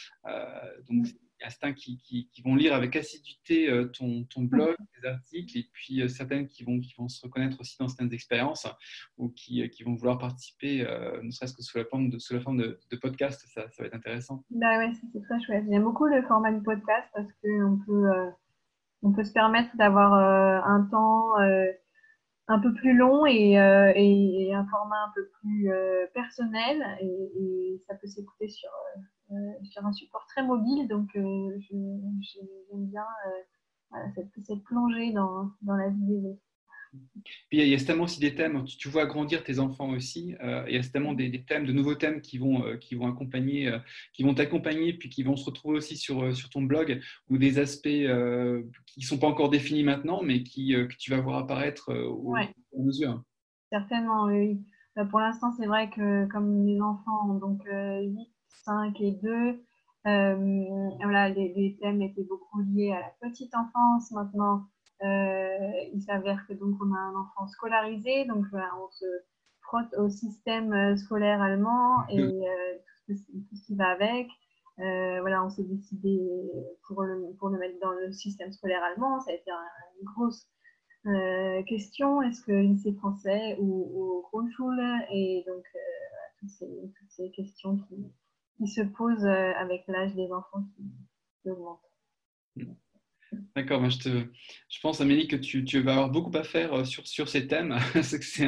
donc, 0.89 1.07
il 1.41 1.45
y 1.45 1.47
a 1.47 1.51
certains 1.51 1.73
qui, 1.73 1.99
qui, 1.99 2.43
vont 2.43 2.55
lire 2.55 2.75
avec 2.75 2.97
assiduité 2.97 3.69
euh, 3.69 3.87
ton, 3.87 4.25
ton 4.25 4.43
blog, 4.43 4.77
tes 4.95 5.09
articles, 5.09 5.59
et 5.59 5.69
puis 5.73 6.01
euh, 6.01 6.09
certaines 6.09 6.47
qui 6.47 6.65
vont, 6.65 6.81
qui 6.81 6.95
vont 6.97 7.09
se 7.09 7.21
reconnaître 7.23 7.61
aussi 7.61 7.77
dans 7.79 7.89
certaines 7.89 8.13
expériences 8.13 8.67
ou 9.19 9.29
qui, 9.31 9.63
euh, 9.63 9.69
qui 9.69 9.83
vont 9.83 9.95
vouloir 9.95 10.19
participer, 10.19 10.87
ne 11.23 11.31
serait-ce 11.31 11.55
que 11.55 11.63
sous 11.63 11.79
la 11.79 11.85
forme 11.85 12.11
de, 12.11 12.19
sous 12.19 12.35
la 12.35 12.41
forme 12.41 12.59
de, 12.59 12.97
podcast. 12.97 13.45
Ça, 13.53 13.69
ça, 13.71 13.83
va 13.83 13.87
être 13.87 13.95
intéressant. 13.95 14.45
Bah 14.51 14.79
ouais, 14.79 14.93
c'est 15.13 15.21
très 15.23 15.41
chouette. 15.41 15.65
J'aime 15.69 15.83
beaucoup 15.83 16.07
le 16.07 16.23
format 16.23 16.53
du 16.53 16.63
podcast 16.63 17.09
parce 17.13 17.29
qu'on 17.43 17.79
peut, 17.85 18.11
on 19.03 19.13
peut 19.13 19.25
se 19.25 19.33
permettre 19.33 19.77
d'avoir 19.77 20.15
un 20.15 20.89
temps 20.91 21.35
un 22.49 22.59
peu 22.59 22.75
plus 22.75 22.95
long 22.95 23.27
et, 23.27 23.53
et, 23.53 24.55
un 24.55 24.67
format 24.67 25.05
un 25.05 25.13
peu 25.15 25.29
plus 25.41 25.71
personnel 26.13 26.85
et, 27.01 27.83
ça 27.87 27.95
peut 27.97 28.07
s'écouter 28.07 28.49
sur, 28.49 28.71
euh, 29.31 29.65
sur 29.65 29.85
un 29.87 29.93
support 29.93 30.27
très 30.27 30.45
mobile, 30.45 30.87
donc 30.87 31.09
euh, 31.17 31.59
j'aime 31.59 32.87
bien 32.87 33.07
euh, 33.27 33.97
cette, 34.15 34.29
cette, 34.45 34.63
plongée 34.65 35.13
dans, 35.13 35.51
dans 35.63 35.77
la 35.77 35.89
vie 35.89 36.07
des 36.07 36.27
autres. 36.27 36.43
Puis 37.49 37.59
il 37.59 37.69
y 37.69 37.75
a 37.75 37.79
certainement 37.79 38.05
aussi 38.05 38.21
des 38.21 38.35
thèmes, 38.35 38.65
tu, 38.65 38.89
vois 38.89 39.07
grandir 39.07 39.43
tes 39.45 39.59
enfants 39.59 39.91
aussi, 39.91 40.35
il 40.67 40.75
y 40.75 40.77
a 40.77 40.83
certainement 40.83 41.15
des, 41.15 41.29
des, 41.29 41.43
thèmes, 41.43 41.67
de 41.67 41.73
nouveaux 41.73 41.95
thèmes 41.95 42.21
qui 42.21 42.39
vont, 42.39 42.77
qui 42.79 42.95
vont 42.95 43.07
accompagner, 43.07 43.73
qui 44.13 44.23
vont 44.23 44.35
t'accompagner, 44.35 44.93
puis 44.93 45.09
qui 45.09 45.23
vont 45.23 45.37
se 45.37 45.47
retrouver 45.47 45.79
aussi 45.79 45.97
sur, 45.97 46.37
sur 46.37 46.51
ton 46.51 46.63
blog, 46.63 47.01
ou 47.31 47.39
des 47.39 47.59
aspects 47.59 47.89
qui 47.89 49.01
ne 49.01 49.05
sont 49.05 49.19
pas 49.19 49.29
encore 49.29 49.49
définis 49.49 49.85
maintenant, 49.85 50.23
mais 50.23 50.43
qui, 50.43 50.73
que 50.75 50.97
tu 50.99 51.11
vas 51.11 51.21
voir 51.21 51.39
apparaître 51.39 51.95
au, 51.95 52.35
fur 52.35 52.43
et 52.43 52.79
à 52.79 52.83
mesure. 52.83 53.23
Certainement, 53.71 54.25
oui. 54.27 54.61
Pour 55.11 55.21
l'instant, 55.21 55.53
c'est 55.59 55.67
vrai 55.67 55.91
que 55.91 56.27
comme 56.27 56.67
les 56.67 56.81
enfants 56.81 57.31
ont 57.31 57.39
donc 57.39 57.63
8 57.65 58.35
5 58.65 59.01
et 59.01 59.13
2. 59.13 59.61
Euh, 60.07 60.91
voilà, 61.03 61.29
les, 61.31 61.79
thèmes 61.81 62.03
étaient 62.03 62.25
beaucoup 62.25 62.61
liés 62.61 62.93
à 62.93 63.01
la 63.01 63.29
petite 63.29 63.55
enfance. 63.55 64.11
Maintenant, 64.11 64.57
euh, 64.57 64.61
il 65.03 66.03
s'avère 66.03 66.47
que 66.47 66.55
donc 66.55 66.77
on 66.81 66.93
a 66.95 66.99
un 66.99 67.15
enfant 67.17 67.47
scolarisé, 67.49 68.25
donc 68.27 68.45
on 68.53 68.91
se 68.91 69.07
frotte 69.63 69.95
au 69.99 70.09
système 70.09 70.73
euh, 70.73 70.97
scolaire 70.97 71.41
allemand 71.41 72.07
et 72.09 72.17
tout, 73.07 73.15
ce, 73.15 73.67
qui 73.67 73.75
va 73.75 73.89
avec. 73.89 74.29
voilà, 74.79 75.45
on 75.45 75.51
s'est 75.51 75.65
décidé 75.65 76.21
pour 76.87 77.03
le, 77.03 77.35
pour 77.39 77.49
le 77.49 77.59
mettre 77.59 77.79
dans 77.81 77.93
le 77.93 78.13
système 78.13 78.53
scolaire 78.53 78.83
allemand. 78.83 79.21
Ça 79.21 79.31
a 79.31 79.35
été 79.35 79.51
une 80.01 80.07
grosse 80.07 80.47
question. 81.67 82.23
Est-ce 82.23 82.43
que 82.43 82.53
lycée 82.53 82.95
français 82.95 83.57
ou, 83.61 83.91
ou 83.95 84.23
Grundschule? 84.31 85.07
Et 85.11 85.45
donc, 85.47 85.65
toutes, 86.41 86.51
ces, 86.51 86.67
toutes, 86.67 87.11
ces, 87.11 87.31
questions 87.31 87.77
qui, 87.77 88.07
qui 88.57 88.69
se 88.69 88.83
pose 88.83 89.25
euh, 89.25 89.53
avec 89.57 89.85
l'âge 89.89 90.15
des 90.15 90.31
enfants 90.33 90.65
qui, 91.43 91.51
augmente. 91.51 91.81
D'accord, 93.57 93.89
je, 93.89 93.99
te, 93.99 94.09
je 94.09 94.81
pense, 94.81 95.01
Amélie, 95.01 95.29
que 95.29 95.37
tu, 95.37 95.65
tu, 95.65 95.81
vas 95.81 95.93
avoir 95.93 96.11
beaucoup 96.11 96.37
à 96.37 96.43
faire 96.43 96.73
euh, 96.73 96.85
sur, 96.85 97.07
sur 97.07 97.29
ces 97.29 97.47
thèmes. 97.47 97.77
c'est 98.03 98.19
que 98.19 98.25
c'est 98.25 98.47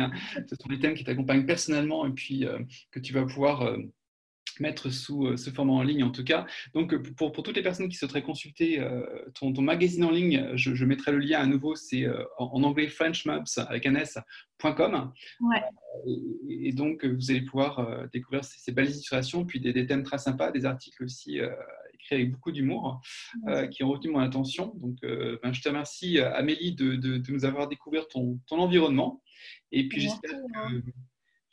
ce 0.49 0.57
sont 0.57 0.69
des 0.69 0.79
thèmes 0.79 0.95
qui 0.95 1.05
t'accompagnent 1.05 1.47
personnellement 1.47 2.07
et 2.07 2.13
puis 2.13 2.47
euh, 2.47 2.59
que 2.91 3.01
tu 3.01 3.13
vas 3.13 3.25
pouvoir 3.25 3.77
mettre 4.61 4.91
sous 4.91 5.27
euh, 5.27 5.37
ce 5.37 5.51
format 5.51 5.73
en 5.73 5.83
ligne 5.83 6.05
en 6.05 6.11
tout 6.11 6.25
cas. 6.25 6.47
Donc 6.75 6.93
euh, 6.93 7.03
pour, 7.17 7.33
pour 7.33 7.43
toutes 7.43 7.57
les 7.57 7.63
personnes 7.63 7.89
qui 7.89 7.97
souhaiteraient 7.97 8.23
consulter 8.23 8.81
euh, 8.81 9.05
ton, 9.35 9.53
ton, 9.53 9.63
magazine 9.63 10.05
en 10.05 10.11
ligne, 10.11 10.51
je, 10.55 10.85
mettrai 10.85 11.13
le 11.13 11.19
lien 11.19 11.41
à 11.41 11.47
nouveau, 11.47 11.75
c'est 11.75 12.07
en, 12.39 12.63
anglais 12.63 12.89
frenchmaps 12.89 13.59
avec 13.59 13.87
un 13.87 13.95
s.com. 13.97 15.13
Ouais. 15.41 15.63
Et, 16.49 16.73
donc 16.73 17.05
vous 17.05 17.31
allez 17.31 17.43
pouvoir 17.43 18.09
découvrir 18.13 18.45
ces, 18.45 18.73
belles 18.73 18.91
illustrations, 18.91 19.45
puis 19.45 19.61
des, 19.61 19.87
thèmes 19.87 20.03
très 20.03 20.19
sympas, 20.19 20.51
des 20.53 20.65
articles 20.65 21.03
aussi 21.05 21.41
avec 22.15 22.31
beaucoup 22.33 22.53
d'humour 22.53 23.01
qui 23.71 23.85
ont 23.85 23.89
retenu 23.89 24.13
mon 24.13 24.21
attention. 24.21 24.73
Donc 24.77 24.99
ben, 25.03 25.53
je 25.53 25.61
te 25.61 25.69
remercie 25.69 26.19
Amélie 26.21 26.75
de, 26.75 26.97
de, 26.97 27.33
nous 27.33 27.45
avoir 27.45 27.69
découvert 27.69 28.09
ton, 28.09 28.39
ton 28.47 28.59
environnement. 28.59 29.23
Et 29.73 29.89
puis 29.89 30.01
j'espère 30.01 30.33
que 30.33 30.83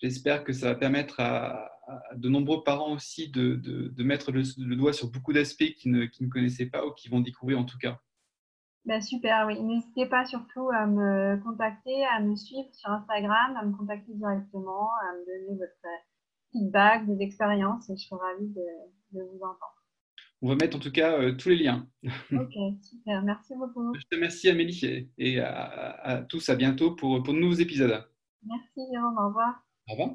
J'espère 0.03 0.43
que 0.43 0.51
ça 0.51 0.67
va 0.67 0.75
permettre 0.75 1.21
à, 1.21 1.71
de 2.15 2.27
nombreux 2.27 2.61
parents 2.61 2.91
aussi 2.91 3.29
de, 3.31 3.55
de, 3.55 4.03
mettre 4.03 4.33
le, 4.33 4.75
doigt 4.75 4.91
sur 4.91 5.09
beaucoup 5.09 5.31
d'aspects 5.31 5.73
qu'ils 5.77 5.93
ne, 5.93 6.03
ne, 6.19 6.29
connaissaient 6.29 6.65
pas 6.65 6.85
ou 6.85 6.91
qui 6.91 7.07
vont 7.07 7.21
découvrir 7.21 7.57
en 7.57 7.63
tout 7.63 7.77
cas. 7.77 7.97
Bah 8.83 8.99
super, 8.99 9.47
oui. 9.47 9.61
N'hésitez 9.61 10.05
pas 10.07 10.25
surtout 10.25 10.69
à 10.71 10.87
me 10.87 11.41
contacter, 11.41 12.05
à 12.07 12.19
me 12.19 12.35
suivre 12.35 12.67
sur 12.73 12.89
Instagram, 12.89 13.55
à 13.55 13.63
me 13.63 13.71
contacter 13.77 14.13
directement, 14.13 14.89
à 15.09 15.13
me 15.13 15.25
donner 15.25 15.57
votre 15.57 15.87
feedback, 16.51 17.05
des 17.05 17.23
expériences 17.23 17.89
et 17.89 17.95
je 17.95 18.05
serai 18.05 18.19
ravie 18.19 18.49
de, 18.49 19.21
vous 19.21 19.39
entendre. 19.41 19.82
On 20.43 20.49
va 20.49 20.55
mettre 20.55 20.75
en 20.75 20.79
tout 20.79 20.91
cas 20.91 21.17
euh, 21.17 21.31
tous 21.31 21.47
les 21.49 21.55
liens. 21.55 21.87
Ok, 22.33 22.53
super. 22.81 23.23
Merci 23.23 23.55
beaucoup. 23.55 23.93
Je 23.95 24.01
te 24.01 24.15
remercie 24.15 24.49
Amélie 24.49 25.09
et 25.17 25.39
à, 25.39 26.25
tous 26.27 26.49
à 26.49 26.55
bientôt 26.55 26.95
pour, 26.95 27.23
pour 27.23 27.33
de 27.33 27.39
nouveaux 27.39 27.55
épisodes. 27.55 28.05
Merci 28.45 28.81
Jérôme, 28.91 29.17
au 29.17 29.27
revoir. 29.29 29.65
Au 29.87 29.93
revoir. 29.93 30.09